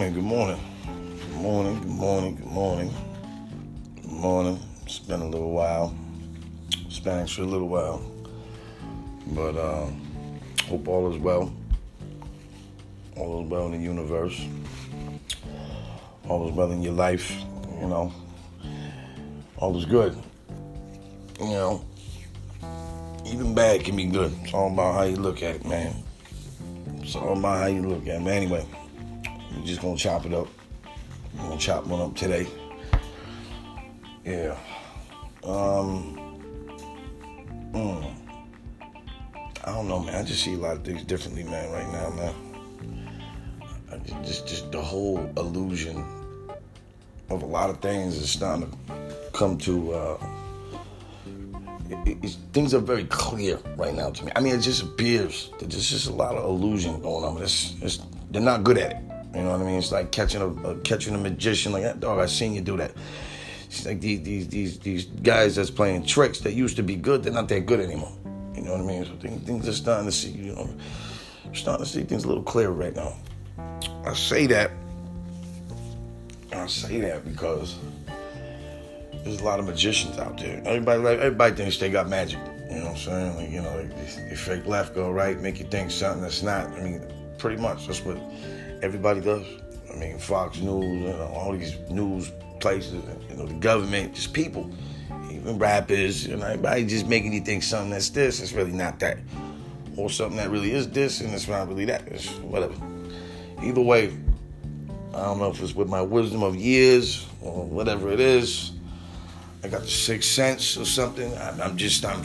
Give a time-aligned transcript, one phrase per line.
[0.00, 0.60] morning, good morning.
[1.28, 2.94] Good morning, good morning, good morning.
[3.96, 4.58] Good morning.
[4.86, 5.94] It's been a little while.
[6.88, 8.00] Spanish for a little while.
[9.26, 9.90] But uh
[10.68, 11.52] hope all is well.
[13.14, 14.40] All is well in the universe.
[16.26, 17.30] All is well in your life,
[17.78, 18.10] you know.
[19.58, 20.16] All is good.
[21.38, 21.84] You know.
[23.26, 24.32] Even bad can be good.
[24.44, 25.94] It's all about how you look at it, man.
[27.02, 28.26] It's all about how you look at it.
[28.26, 28.64] Anyway,
[29.56, 30.48] we're just gonna chop it up.
[31.34, 32.46] We're gonna chop one up today.
[34.24, 34.56] Yeah.
[35.44, 36.16] Um.
[37.72, 38.14] mm.
[39.64, 40.14] I don't know, man.
[40.14, 41.70] I just see a lot of things differently, man.
[41.70, 42.34] Right now, man.
[43.92, 46.04] I just, just, just the whole illusion
[47.28, 48.94] of a lot of things is starting to
[49.32, 49.92] come to.
[49.92, 50.26] Uh,
[52.06, 54.32] it, it, things are very clear right now to me.
[54.36, 57.42] I mean, it just appears that there's just a lot of illusion going on.
[57.42, 59.09] It's, it's, they're not good at it.
[59.34, 59.78] You know what I mean?
[59.78, 61.72] It's like catching a, a catching a magician.
[61.72, 62.00] Like, that.
[62.00, 62.92] dog, I seen you do that.
[63.66, 67.22] It's like these these these these guys that's playing tricks that used to be good.
[67.22, 68.12] They're not that good anymore.
[68.54, 69.04] You know what I mean?
[69.04, 70.30] So things, things are starting to see.
[70.30, 70.70] You know,
[71.52, 73.14] starting to see things a little clearer right now.
[74.04, 74.72] I say that.
[76.52, 77.76] I say that because
[79.24, 80.60] there's a lot of magicians out there.
[80.64, 82.40] Everybody like everybody thinks they got magic.
[82.68, 83.36] You know what I'm saying?
[83.36, 86.68] Like, you know, they, they fake left, go right, make you think something that's not.
[86.68, 87.02] I mean,
[87.38, 88.16] pretty much that's what
[88.82, 89.46] everybody does.
[89.92, 94.32] I mean, Fox News, you know, all these news places, you know, the government, just
[94.32, 94.70] people,
[95.30, 98.98] even rappers, you know, everybody just making you think something that's this, it's really not
[99.00, 99.18] that.
[99.96, 102.06] Or something that really is this and it's not really that.
[102.08, 102.74] It's whatever.
[103.62, 104.16] Either way,
[105.14, 108.72] I don't know if it's with my wisdom of years or whatever it is.
[109.62, 111.36] I got the sixth sense or something.
[111.36, 112.22] I, I'm just, I'm,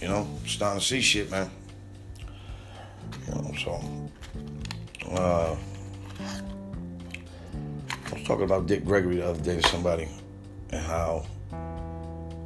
[0.00, 1.50] you know, starting to see shit, man.
[3.26, 4.05] You know, so.
[5.10, 5.56] Uh,
[7.90, 10.08] I was talking about Dick Gregory the other day to somebody
[10.70, 11.26] and how.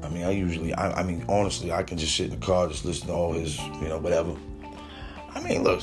[0.03, 2.69] I mean, I usually, I, I mean, honestly, I can just sit in the car,
[2.69, 4.35] just listen to all his, you know, whatever.
[5.35, 5.83] I mean, look,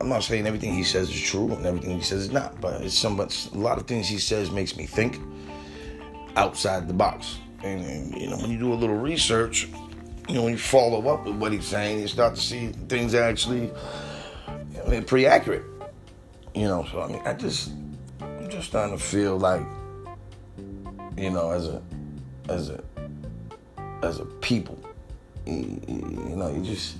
[0.00, 2.80] I'm not saying everything he says is true and everything he says is not, but
[2.82, 5.20] it's some, but a lot of things he says makes me think
[6.36, 7.38] outside the box.
[7.62, 9.68] And, and, you know, when you do a little research,
[10.28, 13.14] you know, when you follow up with what he's saying, you start to see things
[13.14, 13.70] actually
[14.90, 15.64] you know, pretty accurate.
[16.54, 17.70] You know, so I mean, I just,
[18.20, 19.62] I'm just starting to feel like,
[21.16, 21.82] you know, as a,
[22.48, 22.82] as a,
[24.02, 24.78] as a people,
[25.46, 26.96] you, you know, you just,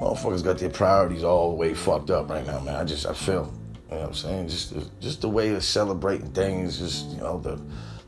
[0.00, 2.76] motherfuckers got their priorities all the way fucked up right now, man.
[2.76, 3.52] I just, I feel,
[3.90, 4.48] you know what I'm saying?
[4.48, 7.60] Just, just the way of celebrating things, just, you know, the,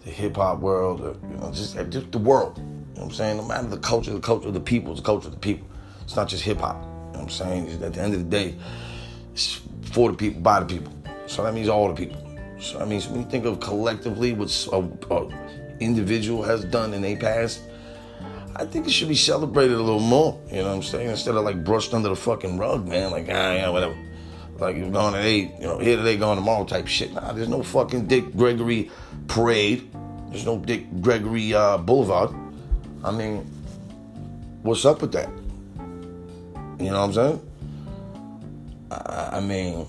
[0.04, 2.58] the hip hop world, the, you know, just, just the world.
[2.58, 3.36] You know what I'm saying?
[3.36, 5.66] No matter the culture, the culture of the people, the culture of the people.
[6.02, 6.93] It's not just hip hop.
[7.14, 7.82] Know I'm saying?
[7.82, 8.54] At the end of the day,
[9.32, 9.60] it's
[9.92, 10.92] for the people, by the people.
[11.26, 12.20] So that means all the people.
[12.60, 15.28] So I mean, when you think of collectively what a, a
[15.80, 17.62] individual has done in their past,
[18.56, 20.40] I think it should be celebrated a little more.
[20.48, 21.10] You know what I'm saying?
[21.10, 23.10] Instead of like brushed under the fucking rug, man.
[23.10, 23.96] Like ah, yeah, whatever.
[24.58, 27.12] Like you're going today, you know, here today, going tomorrow type shit.
[27.12, 28.90] Nah, there's no fucking Dick Gregory
[29.26, 29.90] parade.
[30.30, 32.30] There's no Dick Gregory uh, Boulevard.
[33.02, 33.38] I mean,
[34.62, 35.28] what's up with that?
[36.78, 37.50] You know what I'm saying?
[38.90, 39.86] I, I mean,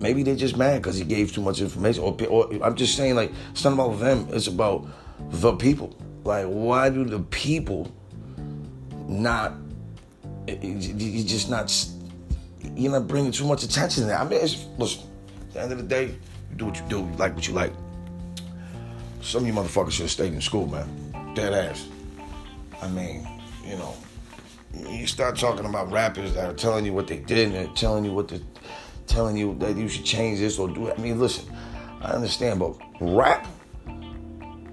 [0.00, 2.02] maybe they're just mad because he gave too much information.
[2.02, 4.28] Or, or I'm just saying, like, it's not about them.
[4.30, 4.86] It's about
[5.30, 5.96] the people.
[6.24, 7.92] Like, why do the people
[9.08, 9.54] not?
[10.46, 11.72] You just not.
[12.76, 14.20] You're not bringing too much attention to that.
[14.20, 15.02] I mean, it's, listen.
[15.48, 16.06] At the end of the day,
[16.50, 16.98] you do what you do.
[16.98, 17.72] You like what you like.
[19.20, 21.32] Some of you motherfuckers should have stayed in school, man.
[21.34, 21.86] Dead ass.
[22.80, 23.28] I mean,
[23.64, 23.94] you know,
[24.74, 28.12] you start talking about rappers that are telling you what they did and telling you
[28.12, 28.42] what the,
[29.06, 30.98] telling you that you should change this or do it.
[30.98, 31.44] I mean, listen,
[32.00, 33.46] I understand, but rap.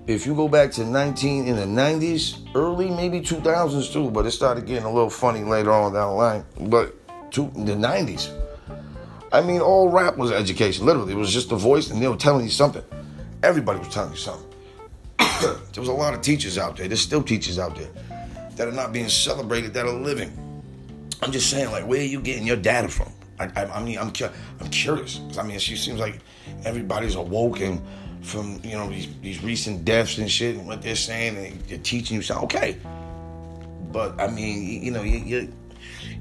[0.08, 4.32] If you go back to 19 in the 90s, early maybe 2000s too, but it
[4.32, 6.46] started getting a little funny later on down the line.
[6.62, 6.96] But
[7.34, 8.36] to the 90s,
[9.32, 10.88] I mean, all rap was education.
[10.88, 12.84] Literally, it was just a voice, and they were telling you something.
[13.44, 14.48] Everybody was telling you something.
[15.20, 16.88] there was a lot of teachers out there.
[16.88, 17.90] There's still teachers out there
[18.60, 20.34] that are not being celebrated, that are living.
[21.22, 23.10] I'm just saying, like, where are you getting your data from?
[23.40, 24.12] I, I, I mean, I'm,
[24.60, 25.22] I'm curious.
[25.40, 26.20] I mean, she seems like
[26.66, 27.82] everybody's awoken
[28.22, 31.78] from, you know, these, these recent deaths and shit and what they're saying and they're
[31.78, 32.44] teaching you something.
[32.44, 32.78] Okay.
[33.94, 35.54] But, I mean, you, know, you, you,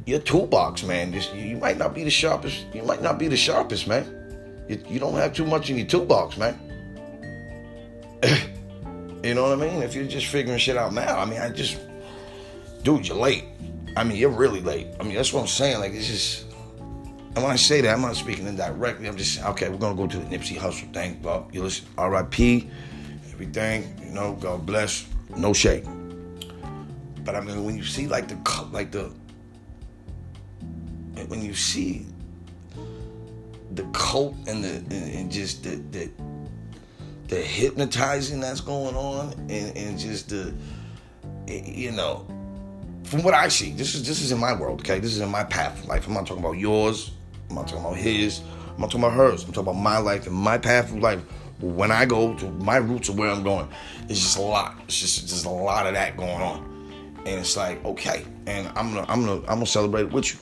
[0.07, 2.67] your toolbox, man, just, you might not be the sharpest.
[2.73, 4.65] You might not be the sharpest, man.
[4.69, 6.57] You, you don't have too much in your toolbox, man.
[9.25, 9.83] you know what I mean?
[9.83, 11.79] If you're just figuring shit out now, I mean, I just
[12.83, 13.45] dude, you're late.
[13.97, 14.89] I mean, you're really late.
[15.01, 15.81] I mean, that's what I'm saying.
[15.81, 16.47] Like, it's just,
[16.79, 19.09] And when I say that, I'm not speaking indirectly.
[19.09, 21.21] I'm just okay, we're gonna go to the Nipsey Hussle thing.
[21.23, 22.71] Well, you listen, R.I.P.
[23.33, 25.07] Everything, you know, God bless.
[25.37, 25.87] No shade.
[27.25, 28.37] But I mean, when you see like the
[28.73, 29.13] like the
[31.27, 32.07] when you see
[33.73, 36.11] the cult and the and just the the,
[37.29, 40.55] the hypnotizing that's going on and, and just the
[41.47, 42.27] you know
[43.09, 45.01] from what I see, this is this is in my world, okay?
[45.01, 46.07] This is in my path of life.
[46.07, 47.13] I'm not talking about yours.
[47.49, 48.41] I'm not talking about his.
[48.75, 49.45] I'm not talking about hers.
[49.45, 51.23] I'm talking about my life and my path of life.
[51.61, 53.69] When I go to my roots of where I'm going,
[54.09, 54.77] it's just a lot.
[54.85, 56.93] It's just just a lot of that going on,
[57.27, 60.39] and it's like okay, and I'm gonna I'm gonna I'm gonna celebrate it with you,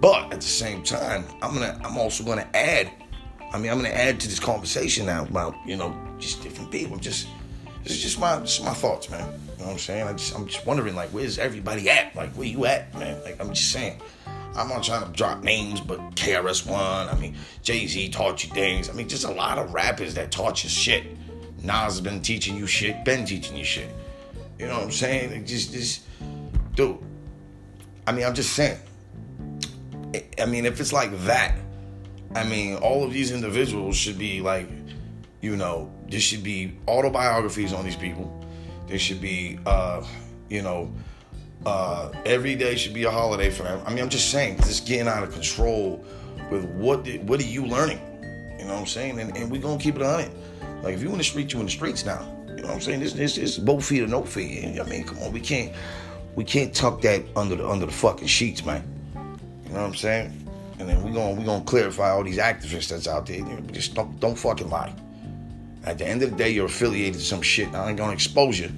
[0.00, 2.90] but at the same time, I'm gonna I'm also gonna add.
[3.52, 6.96] I mean, I'm gonna add to this conversation now about you know just different people.
[6.96, 7.26] Just
[7.82, 9.28] this is just my just my thoughts, man.
[9.54, 10.08] You know what I'm saying?
[10.08, 12.14] I just I'm just wondering like where's everybody at?
[12.14, 13.22] Like where you at, man?
[13.22, 14.00] Like I'm just saying.
[14.56, 18.50] I'm not trying to drop names, but KRS One, I mean, Jay Z taught you
[18.50, 18.88] things.
[18.88, 21.04] I mean, just a lot of rappers that taught you shit.
[21.62, 23.88] Nas has been teaching you shit, been teaching you shit.
[24.58, 25.32] You know what I'm saying?
[25.32, 26.02] It just, just,
[26.74, 26.98] dude.
[28.06, 28.78] I mean, I'm just saying.
[30.38, 31.56] I mean, if it's like that,
[32.34, 34.68] I mean, all of these individuals should be like,
[35.40, 38.43] you know, there should be autobiographies on these people.
[38.94, 40.06] There should be, uh,
[40.48, 40.94] you know,
[41.66, 43.82] uh, every day should be a holiday for them.
[43.84, 46.04] I mean, I'm just saying, just getting out of control
[46.48, 47.98] with what did, what are you learning?
[48.56, 49.18] You know what I'm saying?
[49.18, 50.30] And, and we're gonna keep it on it.
[50.84, 52.20] Like if you in the street, you in the streets now.
[52.46, 53.00] You know what I'm saying?
[53.00, 54.80] This this is both feet or no feet.
[54.80, 55.72] I mean, come on, we can't
[56.36, 58.84] we can't tuck that under the under the fucking sheets, man.
[59.66, 60.48] You know what I'm saying?
[60.78, 63.42] And then we're gonna we gonna clarify all these activists that's out there.
[63.72, 64.94] Just don't don't fucking lie.
[65.82, 67.74] At the end of the day, you're affiliated to some shit.
[67.74, 68.70] I ain't gonna expose you.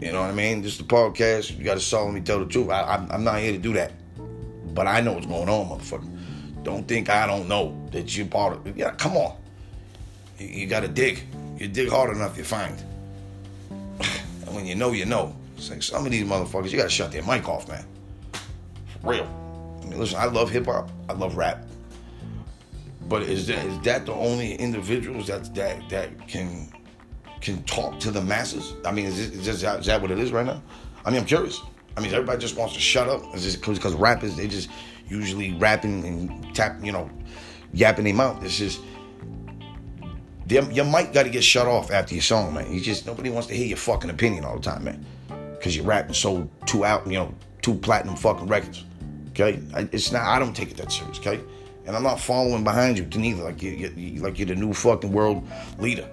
[0.00, 0.60] You know what I mean?
[0.60, 1.56] This is the podcast.
[1.56, 2.68] You got to solemnly tell the truth.
[2.68, 3.92] I, am not here to do that,
[4.74, 6.62] but I know what's going on, motherfucker.
[6.62, 8.66] Don't think I don't know that you're part of.
[8.66, 8.76] it.
[8.76, 9.36] Yeah, come on.
[10.38, 11.22] You, you got to dig.
[11.58, 12.82] You dig hard enough, you find.
[13.70, 15.34] and when you know, you know.
[15.56, 17.86] It's like some of these motherfuckers, you got to shut their mic off, man.
[19.00, 19.80] For real.
[19.82, 20.90] I mean, listen, I love hip hop.
[21.08, 21.64] I love rap.
[23.08, 26.72] But is that is that the only individuals that that that can
[27.40, 28.74] can talk to the masses?
[28.84, 30.62] I mean, is, this, is, that, is that what it is right now?
[31.04, 31.60] I mean, I'm curious.
[31.96, 33.22] I mean, everybody just wants to shut up.
[33.34, 34.68] Is this because rappers they just
[35.08, 37.10] usually rapping and tap, you know,
[37.72, 38.44] yapping their mouth?
[38.44, 38.80] It's just
[40.48, 42.72] your mic got to get shut off after your song, man.
[42.72, 45.04] You just nobody wants to hear your fucking opinion all the time, man,
[45.56, 48.84] because you're rapping so two out, you know, two platinum fucking records.
[49.30, 49.60] Okay,
[49.92, 50.22] it's not.
[50.22, 51.18] I don't take it that serious.
[51.18, 51.40] Okay,
[51.86, 53.42] and I'm not following behind you neither.
[53.42, 55.46] Like you, you like you're the new fucking world
[55.78, 56.08] leader.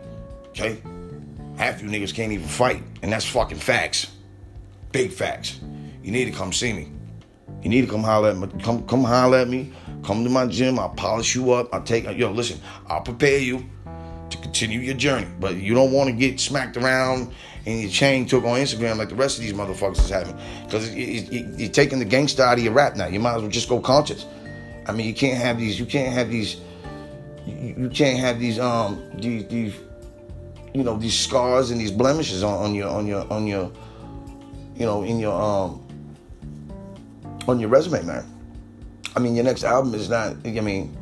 [0.50, 0.82] Okay,
[1.58, 4.12] Half you niggas can't even fight, and that's fucking facts.
[4.92, 5.60] Big facts.
[6.04, 6.92] You need to come see me.
[7.62, 8.48] You need to come holler at me.
[8.62, 9.72] Come, come holler at me.
[10.04, 10.80] Come to my gym.
[10.80, 11.74] I'll polish you up.
[11.74, 12.06] I'll take.
[12.18, 12.60] Yo, listen.
[12.88, 13.66] I'll prepare you
[14.30, 15.28] to continue your journey.
[15.40, 17.34] But you don't want to get smacked around
[17.66, 20.36] and your chain took on Instagram like the rest of these motherfuckers is having.
[20.66, 23.08] Because you're taking the gangsta out of your rap now.
[23.08, 24.26] You might as well just go conscious.
[24.86, 25.80] I mean, you can't have these.
[25.80, 26.58] You can't have these.
[27.46, 28.60] You, you can't have these.
[28.60, 29.02] Um.
[29.16, 29.48] These.
[29.48, 29.74] These
[30.74, 33.72] you know these scars and these blemishes on, on your on your on your
[34.76, 35.80] you know in your um
[37.48, 38.26] on your resume, man.
[39.16, 40.36] I mean, your next album is not.
[40.46, 40.96] I mean,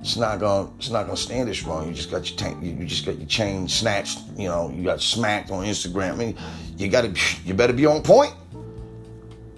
[0.00, 1.88] it's not gonna it's not gonna stand this wrong.
[1.88, 2.62] You just got your tank.
[2.62, 4.20] You just got your chain snatched.
[4.36, 6.12] You know, you got smacked on Instagram.
[6.12, 6.36] I mean,
[6.76, 7.12] you gotta
[7.44, 8.32] you better be on point.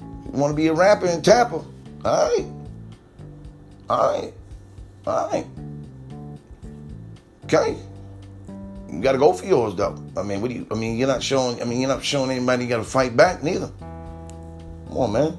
[0.01, 1.63] You want to be a rapper and tapper.
[2.05, 2.47] All right,
[3.89, 4.33] all right,
[5.07, 5.47] all right.
[7.45, 7.77] Okay.
[8.93, 9.97] You got to go for yours, though.
[10.17, 10.67] I mean, what do you?
[10.71, 11.61] I mean, you're not showing.
[11.63, 13.71] I mean, you're not showing anybody you got to fight back, neither.
[14.89, 15.39] Come on, man.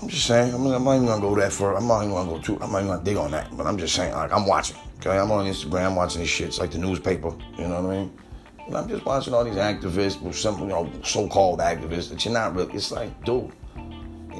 [0.00, 0.54] I'm just saying.
[0.54, 1.76] I'm, I'm not even gonna go that far.
[1.76, 2.58] I'm not even gonna go too.
[2.62, 3.54] I'm not even gonna dig on that.
[3.56, 4.12] But I'm just saying.
[4.14, 4.76] Like, I'm watching.
[4.98, 6.48] Okay, I'm on Instagram watching this shit.
[6.48, 7.34] It's like the newspaper.
[7.58, 8.18] You know what I mean?
[8.66, 12.32] And I'm just watching all these activists, or some you know, so-called activists that you're
[12.32, 12.72] not really.
[12.72, 13.52] It's like, dude,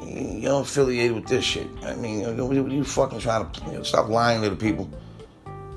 [0.03, 1.67] you're affiliated with this shit.
[1.83, 4.89] I mean, you, you fucking trying to you know, stop lying to the people.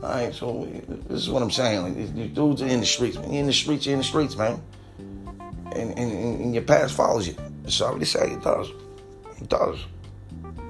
[0.04, 0.68] All right, so
[1.08, 1.82] this is what I'm saying.
[1.82, 3.32] Like these dudes are in the streets, man.
[3.32, 4.61] You're in the streets, you're in the streets, man.
[5.73, 7.34] And, and, and your past follows you.
[7.68, 8.68] Sorry to say, it does.
[9.40, 9.78] It does.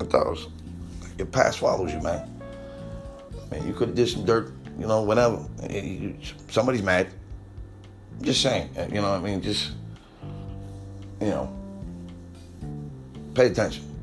[0.01, 0.47] It does.
[1.19, 2.31] Your past follows you, man.
[3.51, 5.45] Man, you could have did some dirt, you know, whatever.
[6.49, 7.09] Somebody's mad.
[8.23, 9.43] Just saying, you know what I mean?
[9.43, 9.73] Just,
[11.21, 11.53] you know,
[13.35, 13.94] pay attention.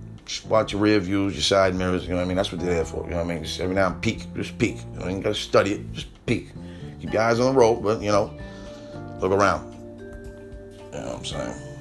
[0.47, 2.03] Watch your rear views, your side mirrors.
[2.03, 2.37] You know what I mean?
[2.37, 3.03] That's what they're there for.
[3.03, 3.43] You know what I mean?
[3.43, 4.77] Just every now and peek, just peek.
[4.93, 5.91] You know, you gotta study it.
[5.91, 6.49] Just peek.
[7.01, 8.37] Keep your eyes on the road, but you know,
[9.19, 9.73] look around.
[10.93, 11.71] You know what I'm saying?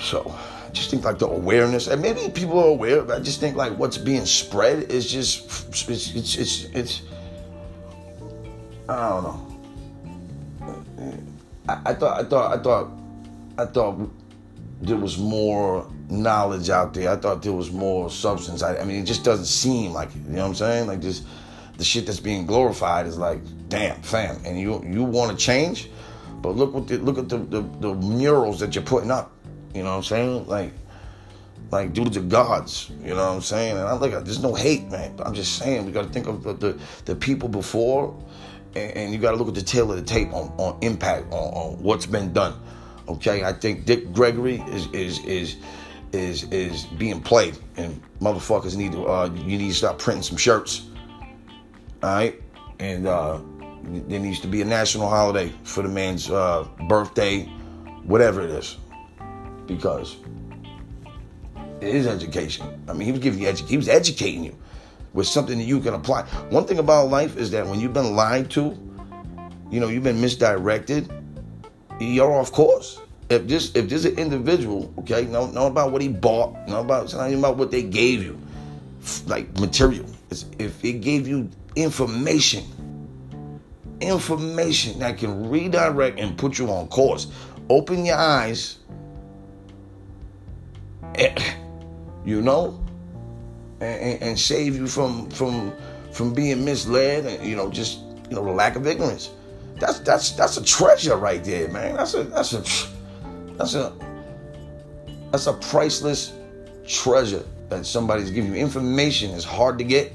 [0.00, 0.34] So
[0.66, 3.56] I just think like the awareness, and maybe people are aware, but I just think
[3.56, 7.02] like what's being spread is just it's it's it's, it's
[8.88, 9.48] I don't know.
[11.68, 12.90] I, I thought I thought I thought
[13.58, 14.10] I thought
[14.80, 17.10] there was more knowledge out there.
[17.10, 18.62] I thought there was more substance.
[18.62, 20.16] I, I mean, it just doesn't seem like it.
[20.16, 20.86] You know what I'm saying?
[20.86, 21.24] Like just
[21.78, 24.40] the shit that's being glorified is like, damn, fam.
[24.44, 25.90] And you you want to change,
[26.40, 29.32] but look what the, look at the, the, the murals that you're putting up.
[29.74, 30.46] You know what I'm saying?
[30.46, 30.72] Like
[31.70, 32.90] like dudes are gods.
[33.02, 33.78] You know what I'm saying?
[33.78, 35.16] And I'm like, there's no hate, man.
[35.16, 38.14] But I'm just saying we got to think of the, the, people before,
[38.76, 41.32] and, and you got to look at the tail of the tape on, on impact
[41.32, 42.54] on, on what's been done.
[43.08, 45.56] Okay, I think Dick Gregory is is is
[46.12, 50.36] is is being played, and motherfuckers need to uh, you need to stop printing some
[50.36, 50.86] shirts.
[52.02, 52.40] All right,
[52.78, 53.40] and uh,
[53.84, 57.44] there needs to be a national holiday for the man's uh, birthday,
[58.04, 58.76] whatever it is,
[59.66, 60.16] because
[61.80, 62.82] it is education.
[62.88, 64.56] I mean, he was giving you edu- he was educating you
[65.12, 66.22] with something that you can apply.
[66.50, 68.76] One thing about life is that when you've been lied to,
[69.70, 71.10] you know, you've been misdirected,
[72.00, 73.01] you're off course.
[73.32, 76.80] If this if this is an individual, okay, know, know about what he bought, know
[76.80, 78.38] about it's not about what they gave you,
[79.26, 80.04] like material.
[80.30, 82.64] It's, if it gave you information,
[84.00, 87.28] information that can redirect and put you on course,
[87.70, 88.78] open your eyes.
[91.14, 91.54] Eh,
[92.26, 92.84] you know,
[93.80, 95.72] and, and save you from from
[96.12, 99.30] from being misled and you know just you know the lack of ignorance.
[99.76, 101.96] That's that's that's a treasure right there, man.
[101.96, 102.62] That's a that's a
[103.56, 103.92] that's a
[105.30, 106.32] that's a priceless
[106.86, 108.60] treasure that somebody's giving you.
[108.60, 110.12] Information is hard to get.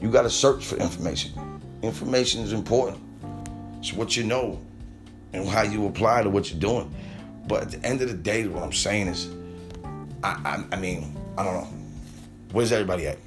[0.00, 1.32] You got to search for information.
[1.82, 3.02] Information is important.
[3.78, 4.60] It's what you know
[5.32, 6.94] and how you apply to what you're doing.
[7.46, 9.28] But at the end of the day, what I'm saying is,
[10.22, 11.68] I, I, I mean, I don't know.
[12.52, 13.18] Where's everybody at?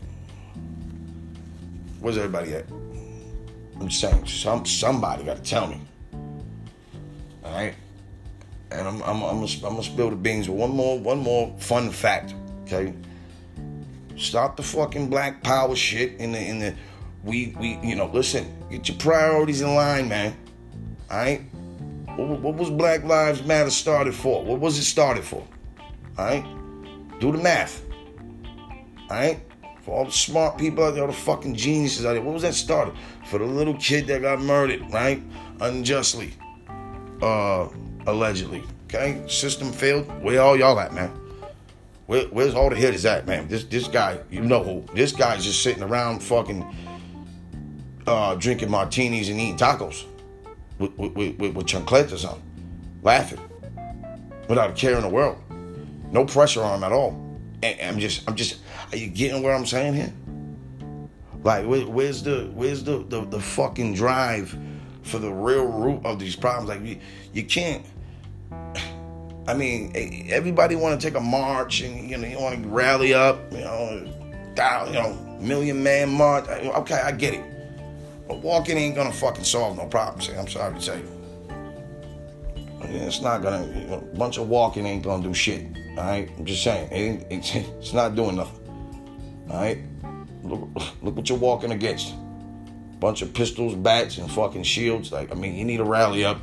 [1.99, 2.65] Where's everybody at?
[3.79, 5.81] I'm just saying, some somebody got to tell me.
[7.43, 7.75] All right,
[8.71, 11.91] and I'm I'm I'm gonna, I'm gonna spill the beans one more one more fun
[11.91, 12.35] fact.
[12.63, 12.93] Okay,
[14.17, 16.75] stop the fucking black power shit in the in the
[17.23, 20.35] we we you know listen get your priorities in line, man.
[21.09, 21.41] All right,
[22.15, 24.43] what, what was Black Lives Matter started for?
[24.43, 25.47] What was it started for?
[26.17, 26.45] All right,
[27.19, 27.83] do the math.
[29.09, 29.39] All right.
[29.81, 32.21] For all the smart people out there, all the fucking geniuses out there.
[32.21, 32.93] What was that started?
[33.25, 35.23] For the little kid that got murdered, right?
[35.61, 36.33] Unjustly.
[37.21, 37.69] Uh,
[38.07, 38.63] allegedly.
[38.85, 39.21] Okay?
[39.27, 40.07] System failed.
[40.23, 41.11] Where all y'all at, man?
[42.07, 43.47] Where, where's all the hitters at, man?
[43.47, 44.85] This this guy, you know who.
[44.95, 46.65] This guy's just sitting around fucking
[48.07, 50.05] uh, drinking martinis and eating tacos
[50.79, 52.41] with, with, with, with chancletas on,
[53.03, 53.41] laughing
[54.47, 55.37] without a care in the world.
[56.11, 57.23] No pressure on him at all.
[57.61, 58.59] And I'm just, I'm just,
[58.91, 60.13] are you getting what I'm saying here?
[61.43, 64.57] Like, where, where's the, where's the, the, the fucking drive
[65.03, 66.69] for the real root of these problems?
[66.69, 66.99] Like, you,
[67.33, 67.85] you can't.
[69.47, 69.93] I mean,
[70.29, 73.59] everybody want to take a march and you know you want to rally up, you
[73.59, 74.13] know,
[74.55, 76.47] down, you know, million man march.
[76.49, 77.43] Okay, I get it,
[78.27, 80.29] but walking ain't gonna fucking solve no problems.
[80.29, 81.17] I'm sorry to tell you.
[82.81, 83.65] It's not gonna.
[83.67, 85.65] You know, a bunch of walking ain't gonna do shit.
[85.97, 89.47] All right, I'm just saying, it it's, it's not doing nothing.
[89.49, 89.79] All right,
[90.43, 90.67] look,
[91.01, 92.13] look what you're walking against.
[92.99, 95.11] Bunch of pistols, bats, and fucking shields.
[95.11, 96.39] Like, I mean, you need to rally up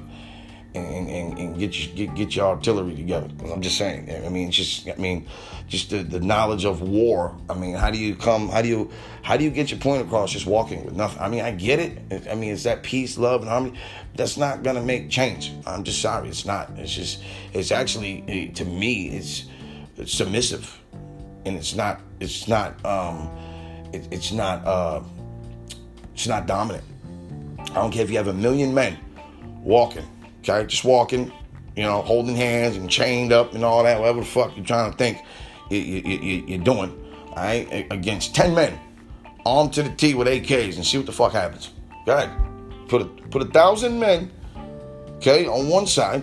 [0.75, 3.29] and, and, and get, your, get get your artillery together.
[3.53, 4.11] I'm just saying.
[4.25, 5.27] I mean, just I mean,
[5.69, 7.37] just the, the knowledge of war.
[7.49, 8.49] I mean, how do you come?
[8.49, 8.91] How do you
[9.23, 11.23] how do you get your point across just walking with nothing?
[11.23, 12.27] I mean, I get it.
[12.29, 13.79] I mean, it's that peace, love, and harmony.
[14.17, 15.53] That's not gonna make change.
[15.65, 16.71] I'm just sorry, it's not.
[16.77, 19.45] It's just it's actually to me, it's,
[19.97, 20.77] it's submissive,
[21.45, 22.01] and it's not.
[22.19, 22.85] It's not.
[22.85, 23.31] Um,
[23.93, 24.67] it, it's not.
[24.67, 25.03] Uh,
[26.15, 26.85] it's not dominant.
[27.71, 28.99] I don't care if you have a million men
[29.63, 30.07] walking
[30.47, 31.33] Okay, just walking,
[31.75, 34.91] you know, holding hands and chained up and all that, whatever the fuck you're trying
[34.91, 35.19] to think
[35.71, 38.79] you, you, you, are doing, all right, against 10 men,
[39.47, 41.71] armed to the T with AKs and see what the fuck happens.
[42.05, 42.31] Go ahead.
[42.89, 44.31] Put a, put a thousand men,
[45.17, 46.23] okay, on one side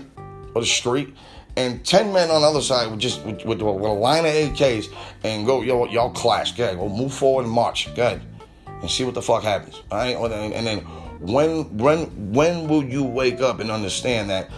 [0.56, 1.16] of the street
[1.58, 4.32] and 10 men on the other side with just with, with, with a line of
[4.32, 6.52] AKs and go, yo, y'all clash.
[6.56, 7.94] Go ahead, we'll move forward and march.
[7.96, 8.22] Go ahead.
[8.68, 9.82] And see what the fuck happens.
[9.92, 10.86] All right, and then
[11.22, 14.50] when when when will you wake up and understand that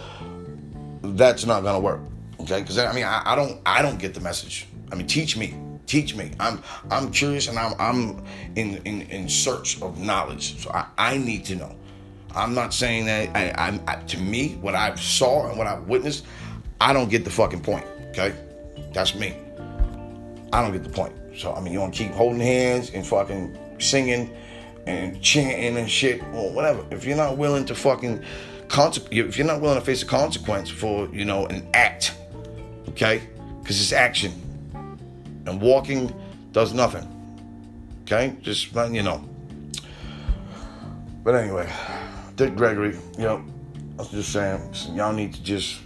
[1.02, 2.00] that's not gonna work?
[2.40, 4.66] Okay, because I mean I, I don't I don't get the message.
[4.90, 5.54] I mean teach me,
[5.86, 6.32] teach me.
[6.40, 8.24] I'm I'm curious and I'm I'm
[8.56, 10.62] in in, in search of knowledge.
[10.62, 11.76] So I, I need to know.
[12.34, 15.78] I'm not saying that I, I'm I, to me what I saw and what I
[15.78, 16.24] witnessed.
[16.80, 17.86] I don't get the fucking point.
[18.10, 18.34] Okay?
[18.92, 19.36] That's me.
[20.52, 21.14] I don't get the point.
[21.36, 24.34] So, I mean, you want to keep holding hands and fucking singing
[24.86, 26.84] and chanting and shit or whatever.
[26.90, 28.22] If you're not willing to fucking,
[29.10, 32.14] if you're not willing to face a consequence for, you know, an act,
[32.90, 33.22] okay?
[33.60, 34.32] Because it's action.
[35.46, 36.14] And walking
[36.52, 37.08] does nothing.
[38.02, 38.36] Okay?
[38.42, 39.26] Just letting you know.
[41.22, 41.72] But anyway,
[42.36, 43.44] Dick Gregory, you know,
[43.94, 44.60] I was just saying,
[44.92, 45.80] y'all need to just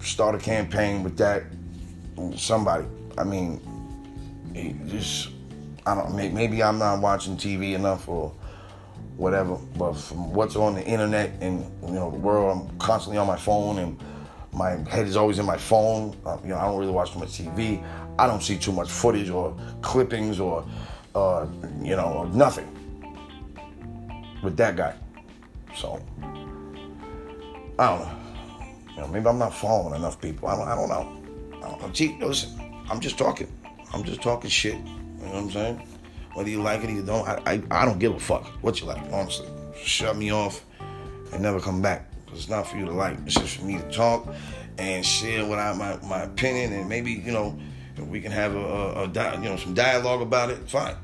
[0.00, 1.44] start a campaign with that.
[2.36, 2.86] Somebody.
[3.16, 3.60] I mean,
[4.88, 5.30] just
[5.86, 8.32] I don't maybe I'm not watching TV enough or
[9.16, 13.26] whatever, but from what's on the internet and you know the world, I'm constantly on
[13.26, 14.02] my phone and
[14.52, 16.16] my head is always in my phone.
[16.24, 17.84] Uh, you know, I don't really watch too much TV.
[18.18, 20.66] I don't see too much footage or clippings or
[21.14, 21.46] uh,
[21.82, 22.68] you know nothing
[24.42, 24.94] with that guy.
[25.76, 26.02] So
[27.78, 28.16] I don't know.
[28.90, 30.48] You know, maybe I'm not following enough people.
[30.48, 30.68] I don't.
[30.68, 31.58] I don't know.
[31.58, 31.88] I don't know.
[31.90, 32.60] Gee, listen,
[32.90, 33.50] I'm just talking.
[33.92, 34.78] I'm just talking shit.
[35.30, 35.88] You know what I'm saying?
[36.34, 38.80] Whether you like it or you don't, I, I, I don't give a fuck what
[38.80, 39.48] you like, honestly.
[39.80, 40.64] Shut me off
[41.32, 42.10] and never come back.
[42.26, 43.16] Cause It's not for you to like.
[43.26, 44.26] It's just for me to talk
[44.78, 47.56] and share what I my, my opinion and maybe, you know,
[47.96, 50.68] we can have a, a, a you know some dialogue about it.
[50.68, 50.96] Fine.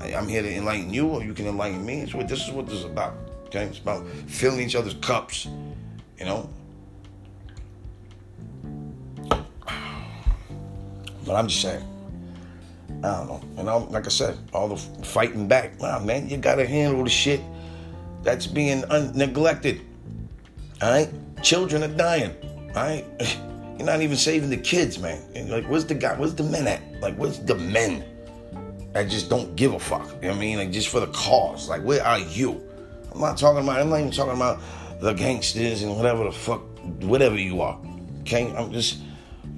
[0.00, 2.00] I, am here to enlighten you or you can enlighten me.
[2.00, 3.12] It's what this is what this is about.
[3.46, 3.64] Okay?
[3.64, 5.48] It's about filling each other's cups,
[6.18, 6.48] you know.
[11.26, 11.95] But I'm just saying.
[13.04, 13.40] I don't know.
[13.58, 15.80] And I'm, like I said, all the fighting back.
[15.80, 17.40] Nah, man, you gotta handle the shit
[18.22, 19.80] that's being un- neglected.
[20.82, 21.08] All right,
[21.42, 22.34] children are dying.
[22.68, 23.04] All right,
[23.78, 25.22] you're not even saving the kids, man.
[25.34, 26.16] And like, where's the guy?
[26.16, 26.82] Where's the men at?
[27.00, 28.04] Like, where's the men
[28.92, 30.06] that just don't give a fuck?
[30.16, 30.58] You know what I mean?
[30.58, 31.68] Like, just for the cause.
[31.68, 32.62] Like, where are you?
[33.12, 33.80] I'm not talking about.
[33.80, 34.60] I'm not even talking about
[35.00, 36.62] the gangsters and whatever the fuck,
[37.02, 37.78] whatever you are.
[38.20, 38.98] Okay, I'm just.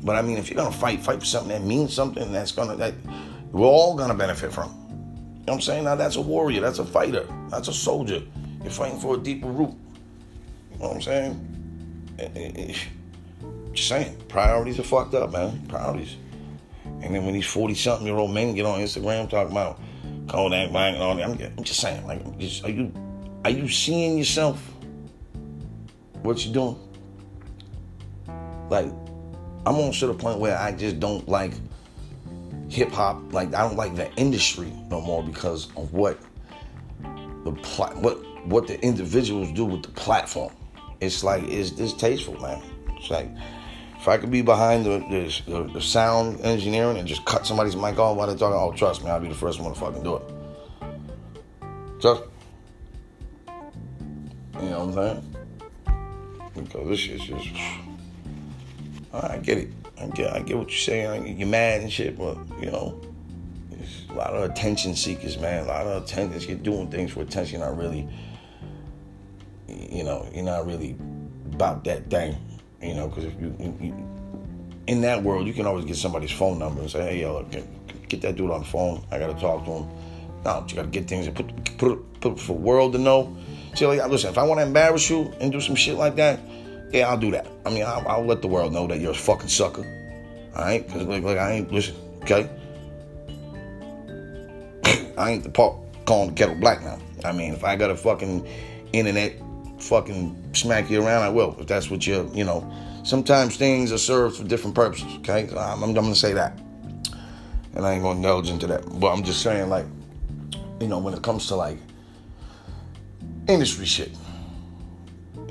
[0.04, 2.76] But I mean, if you're gonna fight, fight for something that means something that's gonna
[2.76, 2.95] that
[3.52, 4.68] we're all gonna benefit from.
[4.68, 5.84] You know what I'm saying?
[5.84, 8.22] Now that's a warrior, that's a fighter, that's a soldier.
[8.62, 9.74] You're fighting for a deeper root.
[10.72, 12.08] You know what I'm saying?
[12.18, 12.74] Eh, eh, eh,
[13.72, 15.64] just saying, priorities are fucked up, man.
[15.68, 16.16] Priorities.
[16.84, 19.80] And then when these 40 something year old men get on Instagram talking about
[20.28, 22.92] Kodak Black and all that, I'm, I'm just saying, like, just, are you
[23.44, 24.74] are you seeing yourself?
[26.22, 26.76] What you doing?
[28.68, 28.87] Like,
[29.64, 31.52] I'm almost to the point where I just don't like
[32.68, 33.33] hip hop.
[33.33, 36.18] Like I don't like the industry no more because of what
[37.44, 40.54] the plat what what the individuals do with the platform.
[41.00, 42.62] It's like it's distasteful, man.
[42.96, 43.31] It's like
[43.98, 44.98] if I could be behind the,
[45.46, 49.02] the, the sound engineering and just cut somebody's mic off while they're talking, oh trust
[49.02, 50.22] me, I'll be the first one to fucking do it.
[52.00, 52.22] Just
[54.61, 55.37] you know what I'm saying?
[56.54, 57.48] Because this shit's just
[59.12, 59.78] I get it.
[60.00, 61.38] I get, I get what you're saying.
[61.38, 63.00] You're mad and shit, but you know,
[64.11, 65.64] a lot of attention seekers, man.
[65.64, 66.48] A lot of attention.
[66.48, 67.61] You're doing things for attention.
[67.61, 68.08] Not really,
[69.68, 70.96] you know, you're not really
[71.52, 72.37] about that thing.
[72.82, 74.08] You know, because if you, you,
[74.87, 78.08] in that world, you can always get somebody's phone number and say, "Hey, yo, get,
[78.08, 79.04] get that dude on the phone.
[79.11, 79.88] I gotta talk to him."
[80.44, 83.37] No, you gotta get things and put put put for world to know.
[83.74, 86.40] See, like, listen, if I want to embarrass you and do some shit like that,
[86.90, 87.46] yeah, I'll do that.
[87.66, 89.85] I mean, I'll, I'll let the world know that you're a fucking sucker.
[90.55, 90.87] All right?
[90.87, 92.48] Because, like, like, I ain't, listen, okay?
[95.18, 96.98] I ain't the pot calling the kettle black now.
[97.24, 98.48] I mean, if I got a fucking
[98.92, 99.35] internet
[99.79, 101.57] fucking smack you around, I will.
[101.61, 102.70] If that's what you're, you know.
[103.05, 105.48] Sometimes things are served for different purposes, okay?
[105.57, 106.59] I'm, I'm, going to say that.
[107.74, 108.83] And I ain't going to indulge into that.
[108.98, 109.87] But I'm just saying, like,
[110.81, 111.79] you know, when it comes to, like,
[113.46, 114.11] industry shit,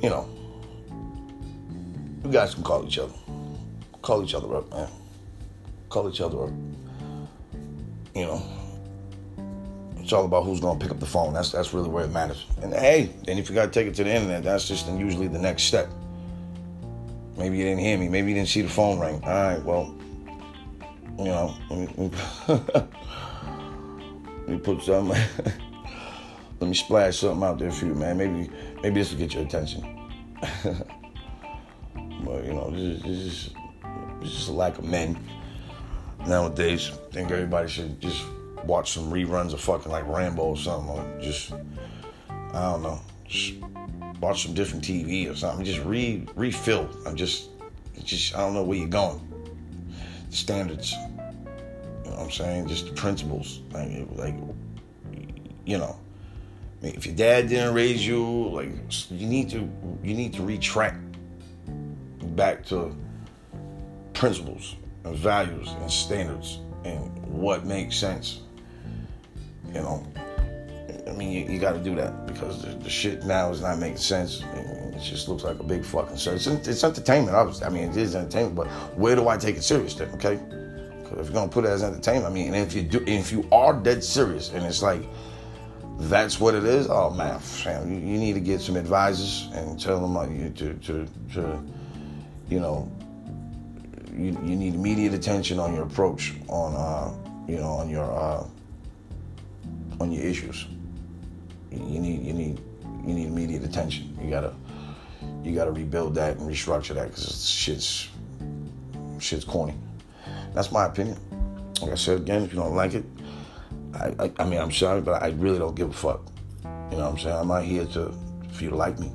[0.03, 0.29] you know,
[2.27, 3.13] you guys can call each other.
[4.01, 4.89] Call each other up, man.
[5.89, 6.51] Call each other up.
[8.13, 8.43] You know.
[9.97, 11.33] It's all about who's gonna pick up the phone.
[11.33, 12.45] That's that's really where it matters.
[12.61, 15.39] And hey, then if you gotta take it to the internet, that's just usually the
[15.39, 15.89] next step.
[17.37, 18.09] Maybe you didn't hear me.
[18.09, 19.21] Maybe you didn't see the phone ring.
[19.23, 19.95] All right, well,
[21.17, 22.11] you know, let me,
[22.47, 25.09] let me put some.
[25.09, 28.17] let me splash something out there for you, man.
[28.17, 28.49] Maybe
[28.81, 30.11] maybe this will get your attention.
[32.23, 33.49] But you know, this is, is
[34.21, 35.17] just a lack of men
[36.25, 36.91] nowadays.
[36.91, 38.25] I think everybody should just
[38.63, 41.53] watch some reruns of fucking like Rambo or something, or just
[42.29, 43.55] I don't know, just
[44.19, 45.65] watch some different TV or something.
[45.65, 46.89] Just re refill.
[47.05, 47.49] I'm just,
[48.03, 49.21] just I don't know where you're going.
[50.29, 50.91] The standards.
[50.91, 52.67] You know what I'm saying?
[52.67, 53.61] Just the principles.
[53.71, 54.35] Like, like
[55.65, 55.97] you know.
[56.81, 58.69] if your dad didn't raise you, like
[59.09, 59.69] you need to
[60.03, 61.06] you need to retract
[62.37, 62.95] back to
[64.13, 68.41] principles and values and standards and what makes sense.
[69.67, 70.07] You know,
[71.07, 73.79] I mean, you, you got to do that because the, the, shit now is not
[73.79, 74.43] making sense.
[74.53, 76.47] It just looks like a big fucking circus.
[76.47, 77.65] It's, it's entertainment, obviously.
[77.65, 80.09] I mean, it is entertainment, but where do I take it serious then?
[80.11, 80.39] Okay,
[81.19, 83.47] if you're gonna put it as entertainment, I mean, and if you do, if you
[83.51, 85.01] are dead serious, and it's like
[85.99, 86.87] that's what it is.
[86.89, 90.73] Oh man, fam, you, you need to get some advisors and tell them uh, to,
[90.73, 91.63] to, to,
[92.49, 92.91] you know,
[94.13, 97.13] you, you need immediate attention on your approach on, uh,
[97.47, 98.45] you know, on your, uh,
[99.99, 100.67] on your issues.
[101.71, 102.59] You need, you need,
[103.05, 104.17] you need immediate attention.
[104.21, 104.53] You gotta,
[105.43, 108.09] you gotta rebuild that and restructure that because shit's,
[109.19, 109.75] shit's corny.
[110.53, 111.17] That's my opinion.
[111.81, 113.05] Like I said again, if you don't like it,
[113.93, 116.21] I, I, I, mean, I'm sorry, but I really don't give a fuck.
[116.63, 117.35] You know what I'm saying?
[117.35, 118.13] I'm not here to
[118.51, 119.11] for you to like me.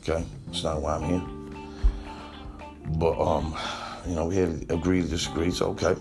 [0.00, 0.24] Okay?
[0.46, 1.41] That's not why I'm here.
[2.86, 3.56] But um,
[4.06, 5.50] you know, we had to agree to disagree.
[5.50, 5.94] So okay.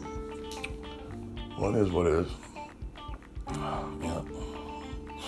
[1.57, 2.27] What is what is.
[4.01, 4.21] Yeah.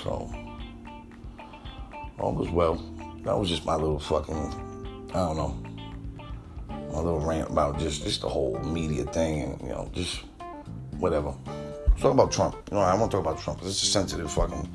[0.04, 0.32] So
[2.20, 2.76] all was well.
[3.24, 5.58] That was just my little fucking I don't know.
[6.92, 10.24] My little rant about just just the whole media thing and you know, just
[10.98, 11.34] whatever
[12.04, 12.56] talk about Trump.
[12.70, 14.70] You know, I want to talk about Trump it's a sensitive fucking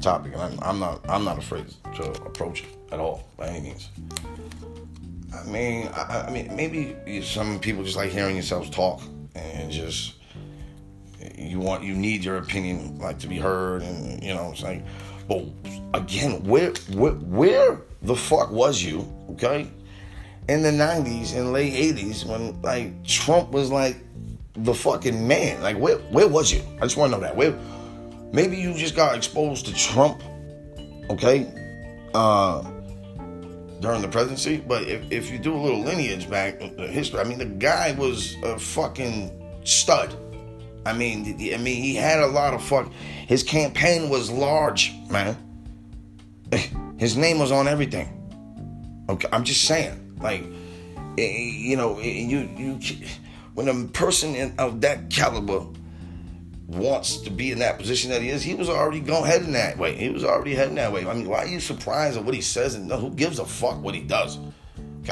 [0.00, 1.66] topic, and I'm, I'm, not I'm not afraid
[1.96, 3.88] to approach it at all by any means.
[5.40, 9.02] I mean, I, I mean, maybe some people just like hearing yourselves talk
[9.34, 10.14] and just
[11.36, 14.84] you want you need your opinion like to be heard, and you know, it's like,
[15.28, 15.44] but
[15.94, 19.10] again, where where where the fuck was you?
[19.30, 19.70] Okay.
[20.46, 23.96] In the 90s and late 80s, when like Trump was like
[24.56, 25.62] the fucking man.
[25.62, 26.62] Like, where where was you?
[26.78, 27.36] I just want to know that.
[27.36, 27.58] Where
[28.32, 30.22] maybe you just got exposed to Trump,
[31.10, 31.46] okay,
[32.14, 32.62] uh,
[33.80, 34.58] during the presidency.
[34.58, 37.92] But if, if you do a little lineage back, uh, history, I mean, the guy
[37.92, 39.30] was a fucking
[39.64, 40.16] stud.
[40.86, 42.92] I mean, I mean, he had a lot of fuck.
[43.26, 45.36] His campaign was large, man.
[46.98, 48.20] His name was on everything.
[49.08, 50.44] Okay, I'm just saying, like,
[51.18, 52.78] eh, you know, eh, you you
[53.54, 55.66] when a person of that caliber
[56.66, 59.76] wants to be in that position that he is, he was already going heading that
[59.76, 59.94] way.
[59.96, 61.06] He was already heading that way.
[61.06, 63.82] I mean, why are you surprised at what he says and who gives a fuck
[63.82, 64.38] what he does?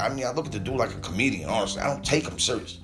[0.01, 1.83] I mean, I look at the dude like a comedian, honestly.
[1.83, 2.79] I don't take him serious.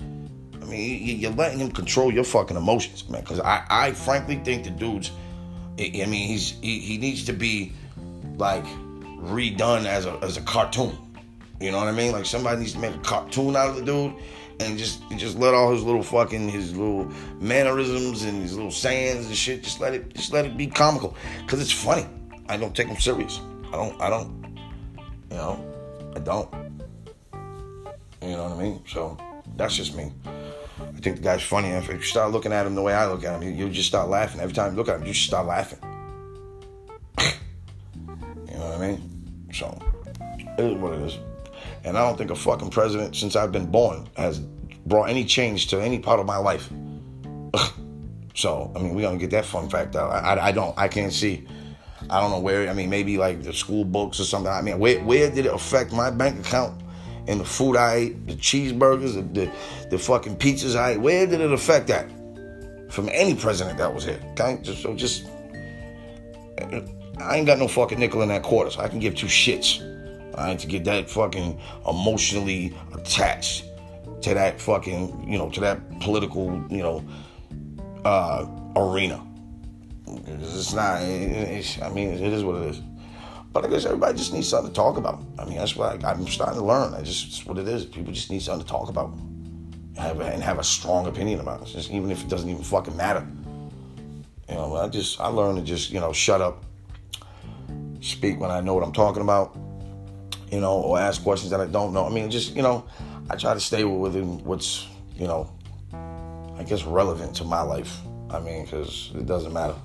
[0.61, 3.23] I mean, you're letting him control your fucking emotions, man.
[3.23, 5.11] Because I, I frankly think the dude's,
[5.79, 7.73] I mean, he's he, he needs to be
[8.37, 10.97] like redone as a as a cartoon.
[11.61, 12.13] You know what I mean?
[12.13, 14.15] Like somebody needs to make a cartoon out of the dude
[14.61, 19.27] and just just let all his little fucking his little mannerisms and his little sayings
[19.27, 22.07] and shit just let it just let it be comical because it's funny.
[22.49, 23.41] I don't take him serious.
[23.69, 24.01] I don't.
[24.01, 24.59] I don't.
[25.31, 25.65] You know.
[26.17, 26.49] I don't.
[28.23, 28.83] You know what I mean?
[28.89, 29.17] So
[29.57, 30.13] that's just me.
[30.25, 31.69] I think the guy's funny.
[31.69, 34.09] If you start looking at him the way I look at him, you, just start
[34.09, 34.41] laughing.
[34.41, 35.79] Every time you look at him, you just start laughing.
[37.21, 39.49] you know what I mean?
[39.53, 39.79] So
[40.59, 41.19] it is what it is.
[41.85, 44.41] And I don't think a fucking president since I've been born has
[44.87, 46.71] brought any change to any part of my life.
[48.35, 50.11] so, I mean, we're going to get that fun fact out.
[50.11, 51.47] I, I, I, don't, I can't see.
[52.11, 54.53] I don't know where, I mean, maybe like the school books or something.
[54.53, 56.83] I mean, where, where did it affect my bank account
[57.27, 59.53] and the food I ate, the cheeseburgers, the, the,
[59.91, 61.01] the fucking pizzas I ate?
[61.01, 62.09] Where did it affect that?
[62.91, 64.21] From any president that was here.
[64.33, 64.59] Okay?
[64.63, 65.27] Just, so just,
[67.21, 69.85] I ain't got no fucking nickel in that quarter, so I can give two shits.
[70.39, 73.65] I had to get that fucking emotionally attached
[74.23, 77.05] to that fucking, you know, to that political, you know,
[78.05, 78.47] uh,
[78.77, 79.25] arena.
[80.07, 82.83] It's not, it's, I mean, it is what it is.
[83.53, 85.23] But I guess everybody just needs something to talk about.
[85.39, 86.95] I mean, that's what I, am starting to learn.
[86.95, 87.85] I just, it's what it is.
[87.85, 89.13] People just need something to talk about.
[89.97, 92.97] Have, and have a strong opinion about it, just, even if it doesn't even fucking
[92.97, 93.27] matter.
[94.49, 96.65] You know, I just, I learned to just, you know, shut up,
[98.01, 99.57] speak when I know what I'm talking about
[100.51, 102.07] you know, or ask questions that I don't know.
[102.07, 102.85] I mean, just, you know,
[103.31, 105.51] I try to stay within what's, you know,
[105.93, 107.99] I guess relevant to my life.
[108.31, 109.77] I mean, because it doesn't matter.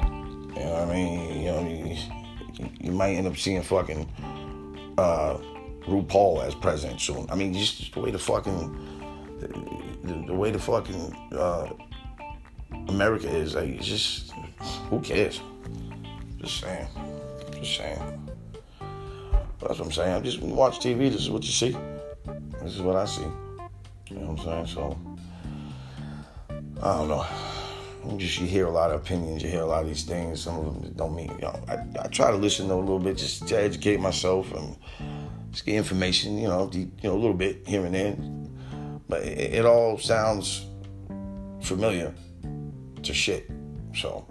[0.00, 1.42] You know what I mean?
[1.42, 4.08] You know, you, you might end up seeing fucking
[4.98, 5.38] uh,
[5.86, 7.26] RuPaul as president soon.
[7.30, 11.70] I mean, just the way the fucking, the, the way the fucking uh,
[12.88, 14.32] America is, like, just,
[14.90, 15.40] who cares?
[16.38, 16.86] Just saying.
[17.54, 18.31] Just saying.
[19.62, 20.12] That's what I'm saying.
[20.12, 21.76] I just watch TV, this is what you see.
[22.62, 23.22] This is what I see.
[24.08, 24.66] You know what I'm saying?
[24.66, 24.98] So
[26.82, 27.26] I don't know.
[28.10, 30.42] You just you hear a lot of opinions, you hear a lot of these things.
[30.42, 31.60] Some of them don't mean you know.
[31.68, 34.76] I, I try to listen to a little bit just to educate myself and
[35.52, 36.38] just get information.
[36.38, 38.16] You know, you know a little bit here and there.
[39.08, 40.66] but it, it all sounds
[41.60, 42.12] familiar
[43.02, 43.48] to shit.
[43.94, 44.26] So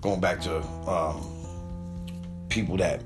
[0.00, 3.02] going back to um, people that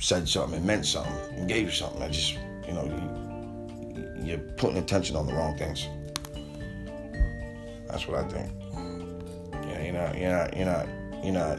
[0.00, 2.02] said something and meant something and gave you something.
[2.02, 2.34] I just,
[2.66, 5.88] you know, you, you're putting attention on the wrong things.
[7.88, 8.50] That's what I think.
[9.68, 10.86] Yeah, you're not, you're not, you're not,
[11.22, 11.58] you're not,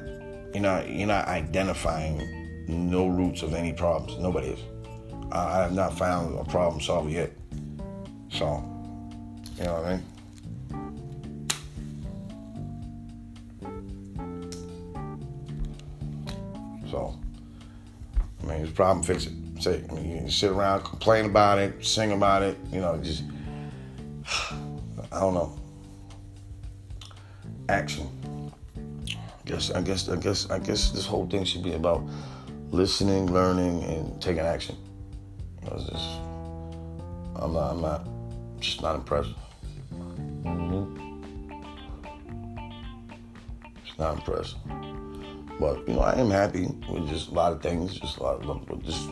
[0.54, 4.18] you're not, you're not identifying no roots of any problems.
[4.22, 4.60] Nobody is.
[5.32, 7.32] I, I have not found a problem solver yet.
[8.30, 8.64] So,
[9.58, 10.04] you know what I mean?
[18.46, 19.34] I mean, it's a problem, fix it.
[19.60, 22.98] Say, I mean, you can sit around, complain about it, sing about it, you know,
[22.98, 23.24] just,
[25.12, 25.58] I don't know.
[27.70, 28.08] Action.
[29.08, 32.04] I guess, I guess, I guess, I guess this whole thing should be about
[32.70, 34.76] listening, learning, and taking action.
[35.66, 36.04] I was Just,
[37.36, 38.08] I'm not, I'm not,
[38.60, 39.34] just not impressed.
[40.44, 41.22] Mm-hmm.
[43.84, 44.58] Just not impressed.
[45.60, 48.44] But you know, I am happy with just a lot of things, just a lot
[48.46, 49.08] of just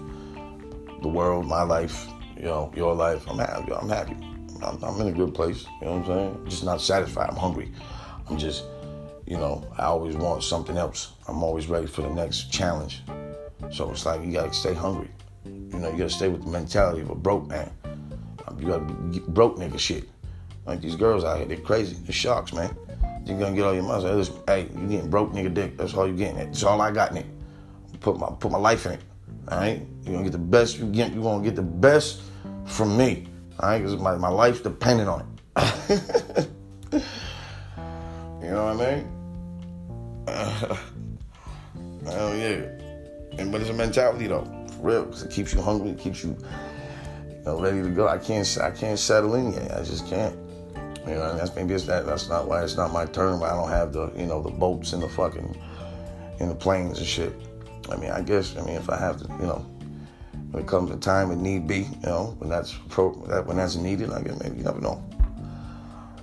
[1.02, 3.26] the world, my life, you know, your life.
[3.30, 3.74] I'm happy.
[3.74, 4.18] I'm happy.
[4.62, 5.66] I'm, I'm in a good place.
[5.82, 6.46] You know what I'm saying?
[6.50, 7.30] Just not satisfied.
[7.30, 7.72] I'm hungry.
[8.30, 8.64] I'm just,
[9.26, 11.14] you know, I always want something else.
[11.28, 13.04] I'm always ready for the next challenge.
[13.72, 15.10] So it's like you gotta stay hungry.
[15.46, 17.72] You know, you gotta stay with the mentality of a broke man.
[18.60, 20.10] You gotta be broke nigga shit.
[20.66, 21.98] Like these girls out here, they're crazy.
[22.04, 22.76] They're sharks, man.
[23.26, 24.26] You're gonna get all your money.
[24.48, 25.78] Hey, you getting broke nigga dick.
[25.78, 26.38] That's all you getting.
[26.38, 27.26] That's all I got in it.
[28.02, 29.02] Put my put my life in it.
[29.48, 29.86] All right.
[30.04, 31.14] You're gonna get the best you get.
[31.14, 32.22] You're gonna get the best
[32.66, 33.28] from me.
[33.60, 35.28] All right, because my, my life's dependent on it.
[38.42, 39.08] you know what I mean?
[42.06, 42.66] Hell yeah.
[43.38, 46.24] And but it's a mentality though, for real, because it keeps you hungry, it keeps
[46.24, 46.36] you,
[47.30, 48.08] you know, ready to go.
[48.08, 49.72] I can't I can't settle in yet.
[49.72, 50.36] I just can't.
[51.06, 52.06] You know, that's maybe it's that.
[52.06, 53.40] That's not why it's not my turn.
[53.40, 55.58] Why I don't have the, you know, the boats and the fucking,
[56.40, 57.34] in the planes and shit.
[57.90, 58.56] I mean, I guess.
[58.56, 59.66] I mean, if I have to, you know,
[60.52, 63.76] when it comes to time and need be, you know, when that's pro, when that's
[63.76, 65.04] needed, I guess maybe you never know.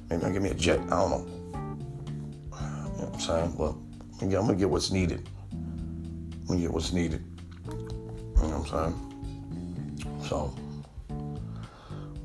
[0.08, 0.80] Maybe I'll give me a jet.
[0.86, 1.26] I don't know.
[1.26, 3.56] You know what I'm saying?
[3.58, 3.78] Well,
[4.22, 5.28] I'm gonna get what's needed.
[5.52, 7.22] I'm gonna get what's needed.
[7.66, 10.26] You know what I'm saying?
[10.26, 10.54] So.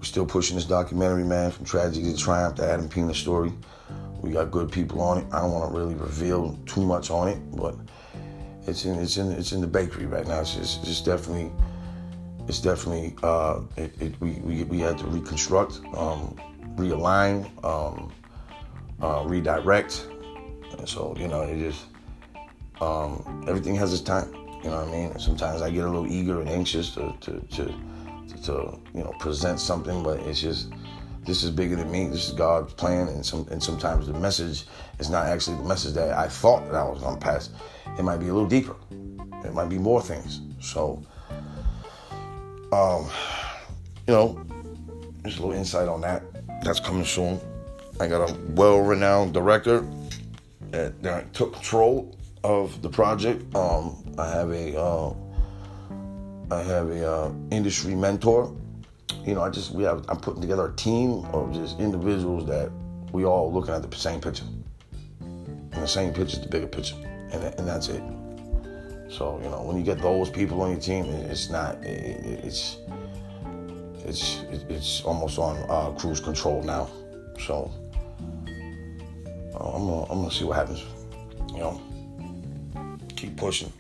[0.06, 3.52] Still pushing this documentary, man, from tragedy to triumph, the Adam Pena story.
[4.22, 5.26] We got good people on it.
[5.34, 7.76] I don't want to really reveal too much on it, but
[8.68, 10.42] it's in it's in it's in the bakery right now.
[10.42, 11.52] It's just it's definitely
[12.48, 16.40] it's definitely uh, it, it, we, we we had to reconstruct, um,
[16.76, 18.14] realign, um,
[19.02, 20.08] uh, redirect,
[20.78, 21.86] and so you know it just
[22.80, 24.32] um, everything has its time.
[24.64, 25.20] You know what I mean?
[25.20, 27.74] sometimes I get a little eager and anxious to to, to
[28.46, 30.72] to you know present something, but it's just
[31.26, 32.08] this is bigger than me.
[32.08, 34.66] This is God's plan, and some and sometimes the message
[35.00, 37.50] is not actually the message that I thought that I was to pass.
[37.98, 38.76] It might be a little deeper.
[39.44, 40.42] It might be more things.
[40.60, 41.04] So,
[42.72, 43.10] um,
[44.08, 44.46] you know,
[45.24, 46.24] just a little insight on that.
[46.64, 47.40] That's coming soon.
[48.00, 49.86] I got a well-renowned director
[50.72, 53.56] that took control of the project.
[53.56, 55.14] Um, I have a uh,
[56.52, 58.56] I have a uh, industry mentor.
[59.26, 62.72] You know, I just we have I'm putting together a team of just individuals that
[63.12, 64.46] we all looking at the same picture.
[65.22, 66.96] And the same picture is the bigger picture,
[67.32, 68.04] and and that's it.
[69.10, 72.78] So you know, when you get those people on your team, it's not it, it's
[74.06, 76.90] it's it's almost on uh, cruise control now.
[77.40, 77.72] So
[79.56, 80.84] uh, I'm gonna, I'm gonna see what happens.
[81.54, 81.82] You know,
[83.16, 83.74] keep pushing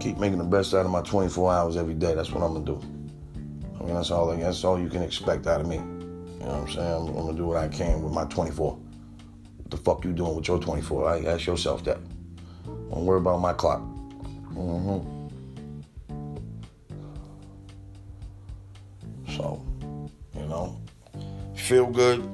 [0.00, 2.14] keep making the best out of my 24 hours every day.
[2.14, 2.80] That's what I'm gonna do.
[3.78, 4.34] I mean, that's all.
[4.36, 5.76] That's all you can expect out of me.
[5.76, 6.92] You know what I'm saying?
[6.92, 8.72] I'm, I'm gonna do what I can with my 24.
[8.72, 11.08] What the fuck you doing with your 24?
[11.08, 11.98] I ask yourself that.
[12.64, 13.80] Don't worry about my clock.
[14.54, 15.16] Mm-hmm.
[19.36, 19.62] So,
[20.34, 20.80] you know,
[21.54, 22.28] feel good.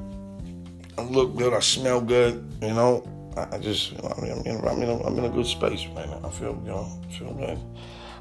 [0.98, 1.55] I look good.
[1.55, 2.44] I smell good.
[2.61, 3.05] You know,
[3.36, 6.08] I just, I mean, I'm in, I'm in, a, I'm in a good space right
[6.08, 6.20] now.
[6.24, 7.58] I feel, you know, feel good.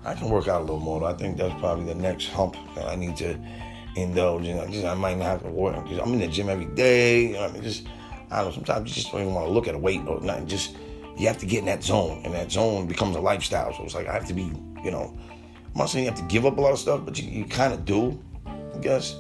[0.06, 1.04] I can work out a little more.
[1.04, 3.38] I think that's probably the next hump that I need to
[3.96, 4.58] indulge in.
[4.60, 5.76] I just, I might not have to work.
[5.76, 7.28] I'm in the gym every day.
[7.28, 7.88] You know, I mean, just,
[8.30, 8.52] I don't know.
[8.52, 10.48] Sometimes you just don't even want to look at a weight or nothing.
[10.48, 10.76] Just,
[11.18, 13.74] you have to get in that zone, and that zone becomes a lifestyle.
[13.74, 14.52] So it's like I have to be,
[14.84, 15.18] you know,
[15.74, 17.46] I'm not saying you have to give up a lot of stuff, but you, you
[17.46, 19.16] kind of do, I guess.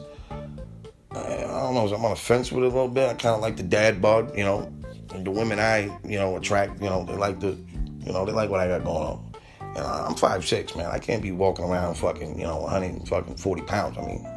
[1.11, 1.93] I, I don't know.
[1.93, 3.09] I'm on the fence with it a little bit.
[3.09, 4.71] I kind of like the dad bug, you know
[5.19, 7.57] the women I, you know, attract, you know, they like the,
[7.99, 9.33] you know, they like what I got going on.
[9.59, 10.87] And uh, I'm five six, man.
[10.91, 13.97] I can't be walking around fucking, you know, 100 fucking 40 pounds.
[13.97, 14.27] I mean,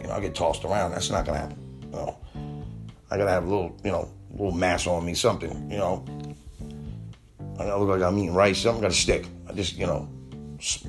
[0.00, 0.92] you know, I get tossed around.
[0.92, 1.58] That's not gonna happen.
[1.82, 2.18] You know,
[3.10, 5.70] I gotta have a little, you know, little mass on me, something.
[5.70, 6.04] You know,
[7.58, 8.58] I gotta look like I'm eating rice.
[8.58, 9.26] Something got to stick.
[9.48, 10.08] I just, you know,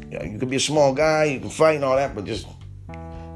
[0.01, 2.47] you could be a small guy, you can fight and all that, but just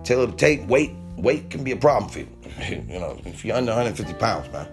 [0.04, 0.65] tailor the tape.
[0.67, 2.27] Weight, weight can be a problem for you.
[2.89, 4.67] you know, if you're under 150 pounds, man.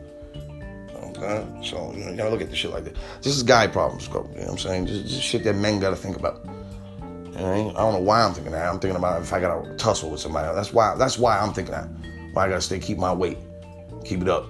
[1.19, 1.47] Okay?
[1.63, 2.97] So, you know, you gotta look at the shit like that.
[3.23, 4.29] This is guy problems, bro.
[4.33, 4.87] you know what I'm saying?
[4.87, 6.45] Just shit that men gotta think about.
[6.45, 8.67] You know, I don't know why I'm thinking that.
[8.67, 10.55] I'm thinking about if I gotta tussle with somebody.
[10.55, 10.95] That's why.
[10.97, 11.89] That's why I'm thinking that.
[12.33, 13.39] Why I gotta stay, keep my weight,
[14.05, 14.47] keep it up.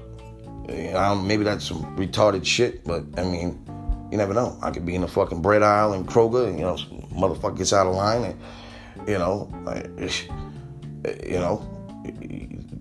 [0.68, 3.64] You know, maybe that's some retarded shit, but I mean,
[4.11, 4.59] you never know.
[4.62, 6.76] I could be in the fucking bread aisle in Kroger, and you know,
[7.12, 9.87] motherfucker gets out of line, and you know, like,
[11.24, 11.66] you know,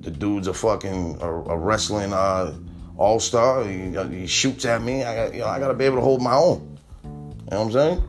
[0.01, 2.57] the dude's are fucking a, a wrestling uh,
[2.97, 3.63] all star.
[3.63, 5.03] He, he, shoots at me.
[5.03, 6.77] I got, you know, I got to be able to hold my own.
[7.03, 7.09] You
[7.51, 8.03] know what I'm saying?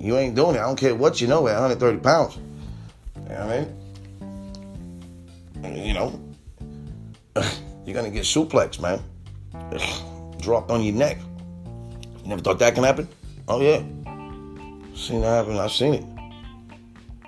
[0.00, 0.58] You ain't doing it.
[0.58, 2.36] I don't care what you know at 130 pounds.
[2.36, 2.42] You
[3.30, 3.80] know what I mean?
[5.86, 6.20] You know,
[7.86, 9.00] you're gonna get suplex, man.
[10.40, 11.18] Dropped on your neck.
[12.22, 13.08] You never thought that can happen?
[13.48, 13.78] Oh yeah.
[14.94, 15.58] Seen that happen.
[15.58, 16.04] I've seen it.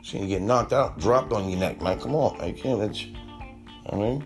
[0.04, 1.98] Seen you get knocked out, dropped on your neck, man.
[1.98, 3.16] Come on, I can't you.
[3.90, 4.24] I mean,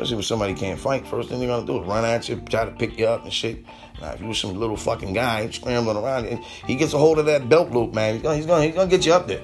[0.00, 1.06] especially when somebody can't fight.
[1.06, 3.32] First thing they're gonna do is run at you, try to pick you up and
[3.32, 3.64] shit.
[4.00, 7.18] Now, if you was some little fucking guy scrambling around, and he gets a hold
[7.18, 8.14] of that belt loop, man.
[8.14, 9.42] He's gonna, he's gonna, he's gonna get you up there.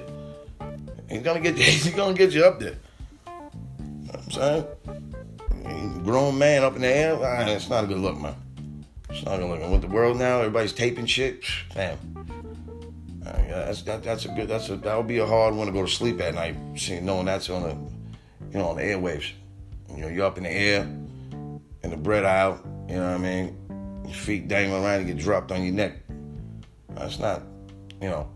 [1.09, 2.77] He's gonna get, he's gonna get you up there.
[3.79, 6.03] You know I'm saying?
[6.03, 8.35] Grown man up in the air, ah, it's not a good look, man.
[9.11, 9.71] It's not a good look.
[9.71, 11.43] With the world now, everybody's taping shit.
[11.75, 11.99] Damn.
[13.23, 14.47] Uh, yeah, that's that, that's a good.
[14.47, 17.05] That's a that would be a hard one to go to sleep at night, seeing
[17.05, 17.75] knowing that's on the,
[18.51, 19.31] you know, on the airwaves.
[19.97, 22.61] You know, you're up in the air, in the bread aisle.
[22.87, 24.03] You know what I mean?
[24.05, 25.93] Your feet dangling around and get dropped on your neck.
[26.89, 27.41] That's not,
[27.99, 28.29] you know.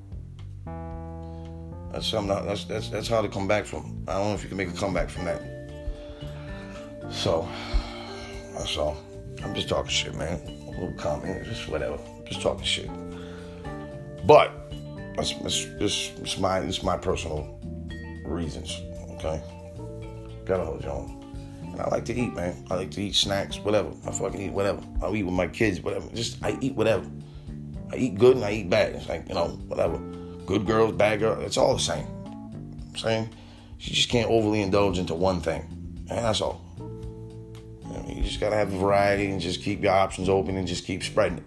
[1.94, 2.46] That's something.
[2.48, 4.04] That's that's that's hard to come back from.
[4.08, 5.42] I don't know if you can make a comeback from that.
[7.12, 7.48] So,
[8.58, 8.98] that's all.
[9.44, 10.42] I'm just talking shit, man.
[10.68, 12.00] A little comment, just whatever.
[12.26, 12.90] Just talking shit.
[14.26, 14.52] But
[15.16, 17.60] that's, that's, that's my it's my personal
[18.26, 18.82] reasons.
[19.12, 19.44] Okay,
[20.46, 21.21] gotta hold you on.
[21.82, 22.66] I like to eat, man.
[22.70, 23.92] I like to eat snacks, whatever.
[24.06, 24.82] I fucking eat whatever.
[25.02, 26.08] I eat with my kids, whatever.
[26.14, 27.06] Just I eat whatever.
[27.92, 28.96] I eat good and I eat bad.
[28.96, 29.98] It's like you know whatever.
[30.46, 31.44] Good girls, bad girls.
[31.44, 32.06] It's all the same.
[32.26, 33.30] I'm saying
[33.80, 35.62] you just can't overly indulge into one thing,
[36.10, 36.62] and that's all.
[38.08, 41.38] You just gotta have variety and just keep your options open and just keep spreading
[41.38, 41.44] it.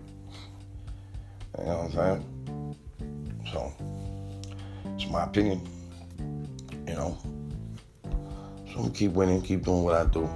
[1.58, 2.76] You know what I'm saying?
[3.52, 3.72] So,
[4.96, 5.60] it's my opinion.
[6.86, 7.18] You know.
[8.74, 10.28] I'm gonna keep winning, keep doing what I do.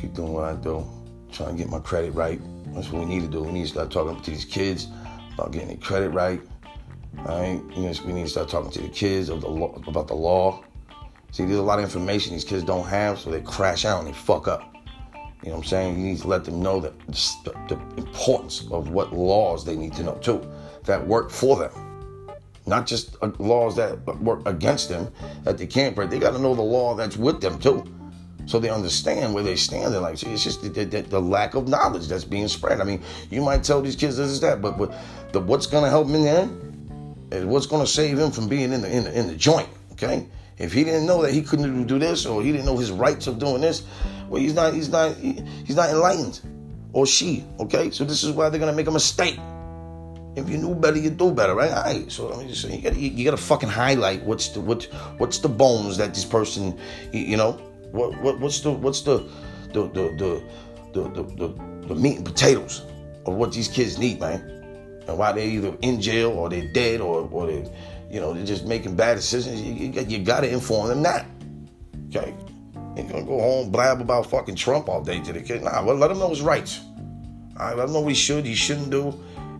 [0.00, 0.84] Keep doing what I do.
[1.30, 2.40] Trying to get my credit right.
[2.74, 3.42] That's what we need to do.
[3.42, 4.88] We need to start talking to these kids
[5.34, 6.40] about getting their credit right.
[7.18, 7.62] All right?
[7.76, 10.64] We need to start talking to the kids of the law, about the law.
[11.30, 14.08] See, there's a lot of information these kids don't have, so they crash out and
[14.08, 14.74] they fuck up.
[15.44, 16.00] You know what I'm saying?
[16.00, 19.92] You need to let them know that the, the importance of what laws they need
[19.94, 20.44] to know too,
[20.84, 21.87] that work for them.
[22.68, 25.10] Not just uh, laws that work against them
[25.44, 26.10] that they can't break.
[26.10, 27.82] They got to know the law that's with them too,
[28.44, 29.94] so they understand where they stand.
[29.94, 32.80] They're like, see, it's just the, the, the, lack of knowledge that's being spread.
[32.80, 34.94] I mean, you might tell these kids this is that, but, but
[35.32, 38.30] the, what's going to help him in the end is what's going to save him
[38.30, 39.68] from being in the, in the in the joint.
[39.92, 40.28] Okay,
[40.58, 43.26] if he didn't know that he couldn't do this, or he didn't know his rights
[43.26, 43.84] of doing this,
[44.28, 46.40] well, he's not, he's not, he's not enlightened,
[46.92, 47.44] or she.
[47.60, 49.38] Okay, so this is why they're gonna make a mistake.
[50.36, 51.70] If you knew better, you'd do better, right?
[51.70, 52.10] All right.
[52.10, 54.84] So let me just say, you gotta, you, gotta fucking highlight what's the what,
[55.18, 56.78] what's the bones that this person,
[57.12, 57.52] you know,
[57.92, 59.18] what, what what's the what's the
[59.72, 60.42] the the the
[60.92, 62.82] the, the, the, meat and potatoes
[63.26, 64.40] of what these kids need, man,
[65.06, 67.70] and why they're either in jail or they're dead or or they,
[68.10, 69.60] you know, they're just making bad decisions.
[69.60, 71.26] You, you, you gotta inform them that.
[72.08, 72.34] Okay.
[72.96, 75.62] Ain't gonna go home blab about fucking Trump all day to the kid.
[75.62, 76.80] Nah, well, let him know his rights.
[77.58, 79.14] All right, let him know what he should, he shouldn't do.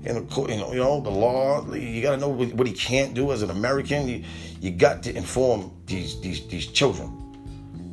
[0.08, 1.70] And you know, you know the law.
[1.72, 4.08] You got to know what, he can't do as an American.
[4.08, 4.24] You,
[4.60, 7.14] you got to inform these these these children.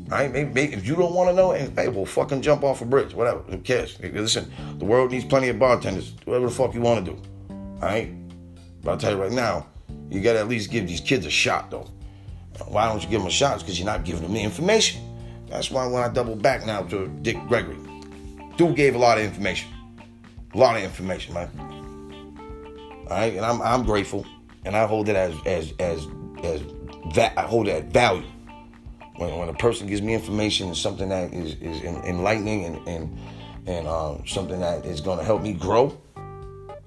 [0.07, 2.85] Right, maybe, maybe if you don't want to know, hey, well, fucking jump off a
[2.85, 3.39] bridge, whatever.
[3.39, 3.99] Who cares?
[3.99, 6.13] Listen, the world needs plenty of bartenders.
[6.25, 7.21] Whatever the fuck you want to do.
[7.49, 8.13] All right,
[8.81, 9.65] but I'll tell you right now,
[10.09, 11.89] you got to at least give these kids a shot, though.
[12.67, 13.59] Why don't you give them a shot?
[13.59, 15.01] Because you're not giving them the information.
[15.49, 17.77] That's why when I double back now to Dick Gregory,
[18.57, 19.69] dude gave a lot of information,
[20.53, 21.74] a lot of information, man.
[23.09, 24.25] All right, and I'm I'm grateful,
[24.65, 26.07] and I hold it as as as
[26.43, 26.61] as
[27.13, 28.25] that I hold it at value.
[29.17, 33.19] When when a person gives me information and something that is is enlightening and and
[33.67, 35.97] and uh, something that is going to help me grow.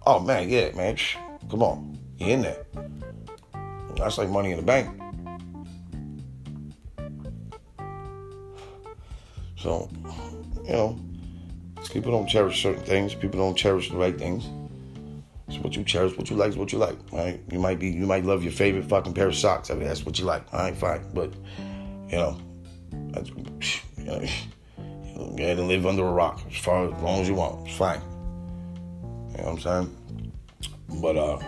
[0.06, 0.96] Oh man, yeah, man,
[1.50, 2.64] come on, you in there?
[3.96, 5.00] That's like money in the bank.
[9.56, 9.90] So,
[10.64, 10.98] you know,
[11.90, 13.14] people don't cherish certain things.
[13.14, 14.46] People don't cherish the right things.
[15.48, 16.16] It's what you cherish.
[16.16, 16.98] What you like is what you like.
[17.10, 17.40] Right?
[17.50, 17.88] You might be.
[17.88, 19.70] You might love your favorite fucking pair of socks.
[19.70, 20.44] I mean, that's what you like.
[20.52, 21.04] All right, fine.
[21.14, 21.32] But
[22.08, 22.38] you know,
[22.92, 27.34] you know, you ahead and live under a rock as far as long as you
[27.34, 27.66] want.
[27.66, 28.00] It's fine.
[29.30, 30.32] You know what I'm saying?
[31.00, 31.38] But uh,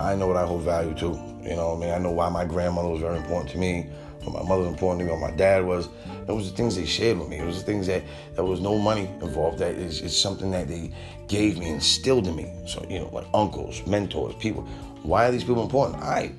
[0.00, 1.06] I know what I hold value to.
[1.42, 3.88] You know, I mean, I know why my grandmother was very important to me
[4.32, 5.88] my mother was important to me, what my dad was.
[6.26, 7.38] It was the things they shared with me.
[7.38, 8.02] It was the things that
[8.34, 9.58] there was no money involved.
[9.58, 10.92] That is, it's something that they
[11.26, 12.52] gave me, instilled in me.
[12.66, 14.62] So you know, like uncles, mentors, people.
[15.02, 16.02] Why are these people important?
[16.02, 16.32] I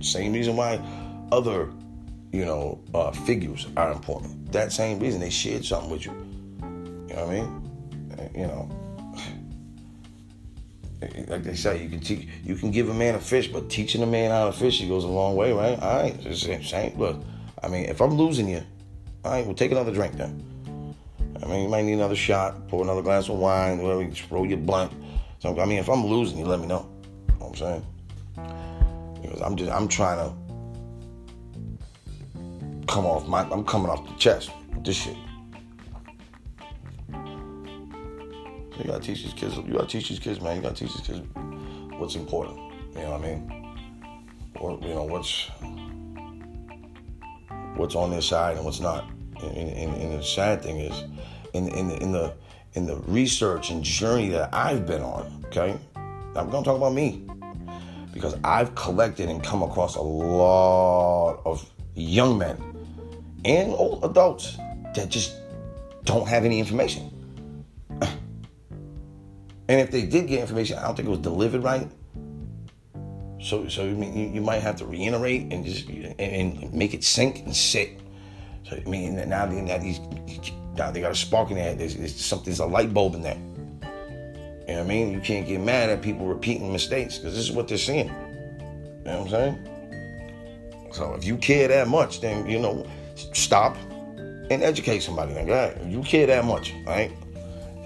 [0.00, 0.80] same reason why
[1.32, 1.72] other
[2.32, 4.52] you know uh, figures are important.
[4.52, 6.12] That same reason they shared something with you.
[7.08, 8.30] You know what I mean?
[8.34, 8.85] You know
[11.00, 14.02] like they say, you can teach, you can give a man a fish, but teaching
[14.02, 15.78] a man how to fish, he goes a long way, right?
[15.80, 16.98] All right, it's the same.
[16.98, 17.22] Look,
[17.62, 18.62] I mean, if I'm losing you,
[19.24, 20.42] all right, we'll take another drink then.
[21.42, 24.02] I mean, you might need another shot, pour another glass of wine, whatever.
[24.02, 24.92] You roll your blunt.
[25.40, 26.88] So, I mean, if I'm losing, you let me know.
[27.28, 27.86] You know what I'm saying?
[29.20, 30.32] Because I'm just, I'm trying to
[32.86, 35.16] come off my, I'm coming off the chest with this shit.
[38.78, 39.56] You gotta teach these kids.
[39.56, 40.56] You gotta teach these kids, man.
[40.56, 41.20] You gotta teach these kids
[41.98, 42.58] what's important.
[42.94, 43.76] You know what I mean?
[44.56, 45.50] Or you know what's
[47.76, 49.08] what's on their side and what's not.
[49.42, 51.04] And, and, and the sad thing is,
[51.52, 52.34] in in the, in the
[52.74, 57.26] in the research and journey that I've been on, okay, I'm gonna talk about me
[58.12, 62.56] because I've collected and come across a lot of young men
[63.44, 64.56] and old adults
[64.94, 65.34] that just
[66.04, 67.10] don't have any information.
[69.68, 71.88] And if they did get information, I don't think it was delivered right.
[73.40, 77.04] So, so I mean, you, you might have to reiterate and just and, make it
[77.04, 78.00] sink and sit.
[78.68, 80.00] So I mean, now they now these
[80.76, 81.74] now they got a spark in there.
[81.74, 82.46] There's, there's something.
[82.46, 83.38] There's a light bulb in there.
[84.66, 85.12] You know what I mean?
[85.12, 88.08] You can't get mad at people repeating mistakes because this is what they're seeing.
[88.08, 88.12] You
[89.04, 90.90] know what I'm saying?
[90.92, 93.76] So if you care that much, then you know, stop
[94.50, 95.34] and educate somebody.
[95.34, 97.12] Like, right, if you care that much, right?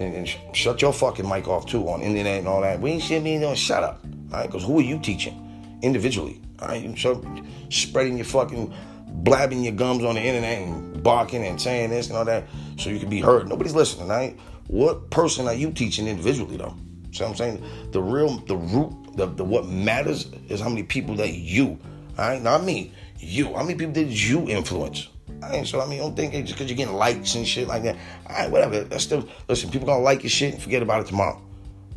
[0.01, 2.79] And, and sh- shut your fucking mic off too on internet and all that.
[2.79, 4.03] We ain't shit me no shut up.
[4.31, 6.41] All right, because who are you teaching individually?
[6.59, 7.23] All right, so
[7.69, 8.73] spreading your fucking
[9.07, 12.45] blabbing your gums on the internet and barking and saying this and all that
[12.77, 13.47] so you can be heard.
[13.47, 14.39] Nobody's listening, right?
[14.67, 16.75] What person are you teaching individually though?
[17.11, 17.91] See what I'm saying?
[17.91, 21.77] The real, the root, the, the what matters is how many people that you,
[22.17, 23.53] all right, not me, you.
[23.53, 25.09] How many people did you influence?
[25.41, 27.95] Right, so I mean, don't think just because you're getting likes and shit like that.
[28.29, 28.83] All right, whatever.
[28.83, 29.71] That's still listen.
[29.71, 31.41] People gonna like your shit and forget about it tomorrow.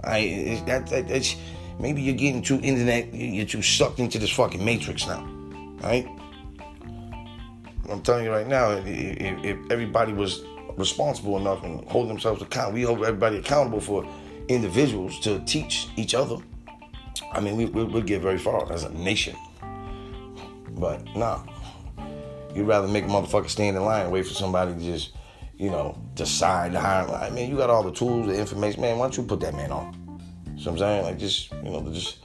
[0.02, 1.36] All right, that, that that's
[1.78, 3.12] maybe you're getting too internet.
[3.14, 5.20] You're too sucked into this fucking matrix now.
[5.82, 6.08] All right.
[7.90, 10.42] I'm telling you right now, if, if everybody was
[10.76, 14.08] responsible enough and hold themselves accountable, we hold everybody accountable for
[14.48, 16.36] individuals to teach each other.
[17.32, 19.36] I mean, we, we'll get very far as a nation.
[20.70, 21.42] But nah,
[22.54, 25.12] You'd rather make a motherfucker stand in line wait for somebody to just,
[25.56, 27.08] you know, decide to hire.
[27.08, 28.80] I mean, you got all the tools, the information.
[28.80, 30.20] Man, why don't you put that man on?
[30.58, 32.18] So I'm saying, like, just, you know, just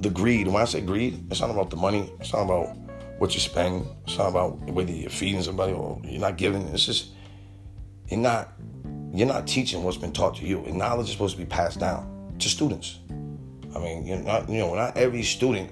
[0.00, 0.46] the greed.
[0.46, 2.12] when I say greed, it's not about the money.
[2.20, 2.76] It's not about
[3.18, 3.86] what you spend.
[4.06, 6.62] It's not about whether you're feeding somebody or you're not giving.
[6.68, 7.10] It's just
[8.08, 8.52] you're not
[9.12, 10.64] you're not teaching what's been taught to you.
[10.64, 12.98] And knowledge is supposed to be passed down to students.
[13.74, 15.70] I mean, you're not you know not every student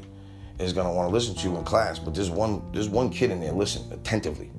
[0.58, 3.30] is gonna want to listen to you in class, but there's one there's one kid
[3.30, 4.50] in there listen attentively.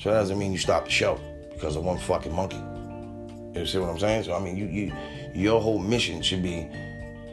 [0.00, 1.18] So that doesn't mean you stop the show
[1.52, 2.60] because of one fucking monkey.
[3.58, 4.24] You see what I'm saying?
[4.24, 4.92] So I mean, you you
[5.34, 6.68] your whole mission should be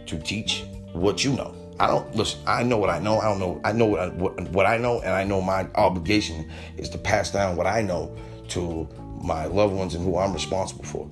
[0.06, 1.56] to teach what you know.
[1.80, 2.40] I don't listen.
[2.46, 3.20] I know what I know.
[3.20, 3.62] I don't know.
[3.64, 6.98] I know what I, what, what I know, and I know my obligation is to
[6.98, 8.16] pass down what I know
[8.50, 8.88] to
[9.22, 11.10] my loved ones and who I'm responsible for,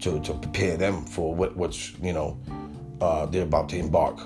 [0.00, 2.38] to to prepare them for what what's you know
[3.00, 4.18] uh, they're about to embark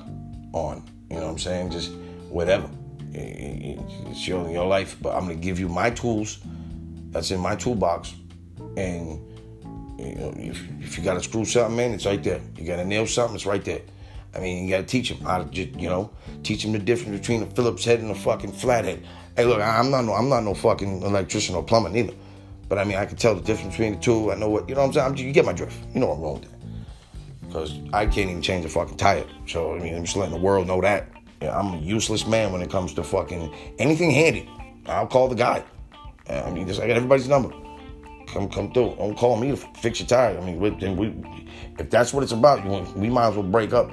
[0.53, 0.83] on.
[1.11, 1.71] You know what I'm saying?
[1.71, 1.93] Just
[2.29, 2.69] whatever.
[3.13, 6.39] It's your, your life, but I'm gonna give you my tools.
[7.11, 8.15] That's in my toolbox,
[8.77, 9.21] and
[9.99, 12.41] you know, if, if you gotta screw something in, it's right there.
[12.57, 13.81] You gotta nail something, it's right there.
[14.35, 16.11] I mean, you gotta teach them how to just, you know,
[16.43, 19.07] teach them the difference between a Phillips head and a fucking flathead.
[19.35, 22.13] Hey, look, I'm not no, I'm not no fucking electrician or plumber neither.
[22.69, 24.33] But I mean, I can tell the difference between the two.
[24.33, 25.07] I know what, you know what I'm saying?
[25.07, 25.79] I'm, you get my drift.
[25.95, 26.56] You know what I'm wrong with that
[27.47, 29.25] because I can't even change a fucking tire.
[29.47, 31.09] So I mean, I'm just letting the world know that
[31.41, 34.49] yeah, I'm a useless man when it comes to fucking anything handy.
[34.87, 35.63] I'll call the guy.
[36.29, 37.51] I mean, just I got everybody's number.
[38.27, 38.97] Come, come through.
[38.99, 40.37] Don't call me to fix your tire.
[40.37, 43.91] I mean, we, we, if that's what it's about—you we might as well break up.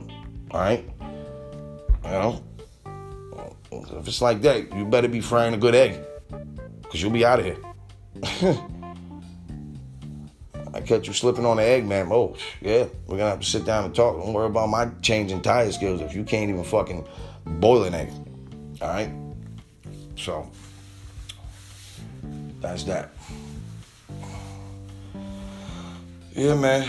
[0.51, 0.89] All right,
[2.03, 2.43] you know.
[3.71, 5.99] If it's like that, you better be frying a good egg,
[6.83, 7.57] Cause you'll be out of here.
[10.73, 12.09] I catch you slipping on the egg, man.
[12.11, 14.17] Oh, yeah, we're gonna have to sit down and talk.
[14.17, 17.07] Don't worry about my changing tire skills if you can't even fucking
[17.45, 18.09] boil an egg.
[18.81, 19.11] All right?
[20.15, 20.49] So,
[22.59, 23.11] that's that.
[26.33, 26.87] Yeah, man.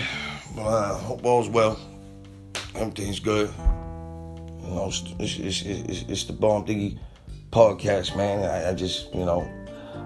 [0.57, 1.79] Well, uh, hope all's well.
[2.75, 3.53] Everything's good.
[4.63, 6.99] You know, it's, it's, it's, it's the Bomb Diggy
[7.51, 8.43] podcast, man.
[8.49, 9.43] I, I, just, you know,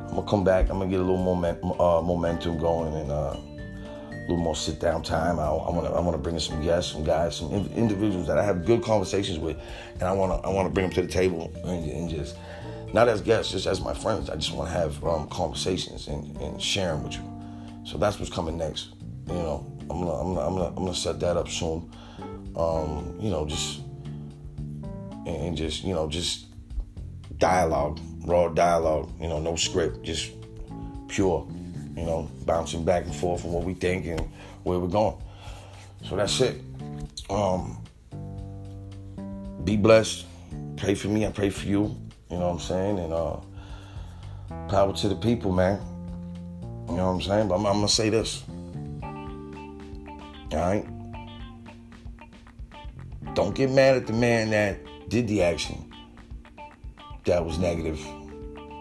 [0.09, 0.69] I'm gonna come back.
[0.69, 3.37] I'm gonna get a little moment, uh, momentum going and uh,
[4.29, 5.39] little more sit down time.
[5.39, 8.27] I, want to, I want to bring in some guests, some guys, some in, individuals
[8.27, 9.57] that I have good conversations with,
[9.95, 12.37] and I want to, I want to bring them to the table and, and, just,
[12.93, 14.31] not as guests, just as my friends.
[14.31, 17.39] I just want to have um, conversations and, and share them with you.
[17.85, 18.95] So that's what's coming next.
[19.27, 21.91] You know, I'm gonna, I'm gonna, I'm gonna, I'm gonna set that up soon.
[22.57, 23.81] Um, you know, just
[25.27, 26.47] and just you know, just
[27.39, 29.11] dialogue, raw dialogue.
[29.21, 30.33] You know, no script, just
[31.09, 31.47] pure.
[31.99, 34.21] You know, bouncing back and forth from what we think and
[34.63, 35.17] where we're going.
[36.05, 36.61] So that's it.
[37.29, 37.83] Um,
[39.65, 40.25] be blessed.
[40.77, 41.27] Pray for me.
[41.27, 41.97] I pray for you.
[42.31, 42.99] You know what I'm saying?
[43.01, 43.37] And uh,
[44.69, 45.81] power to the people, man.
[46.89, 47.49] You know what I'm saying?
[47.49, 48.45] But I'm, I'm gonna say this.
[49.03, 50.87] All right?
[53.35, 54.79] Don't get mad at the man that
[55.09, 55.93] did the action
[57.25, 58.01] that was negative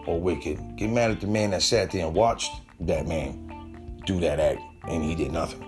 [0.06, 0.76] or wicked.
[0.76, 4.60] Get mad at the man that sat there and watched that man do that act
[4.88, 5.64] and he did nothing.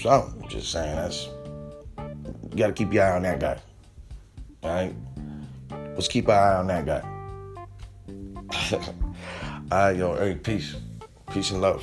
[0.00, 1.28] So I'm just saying that's
[1.98, 3.58] you gotta keep your eye on that guy.
[4.62, 4.94] All right?
[5.94, 7.02] Let's keep our eye on that guy.
[9.72, 10.76] All right, yo, hey, peace.
[11.30, 11.82] Peace and love.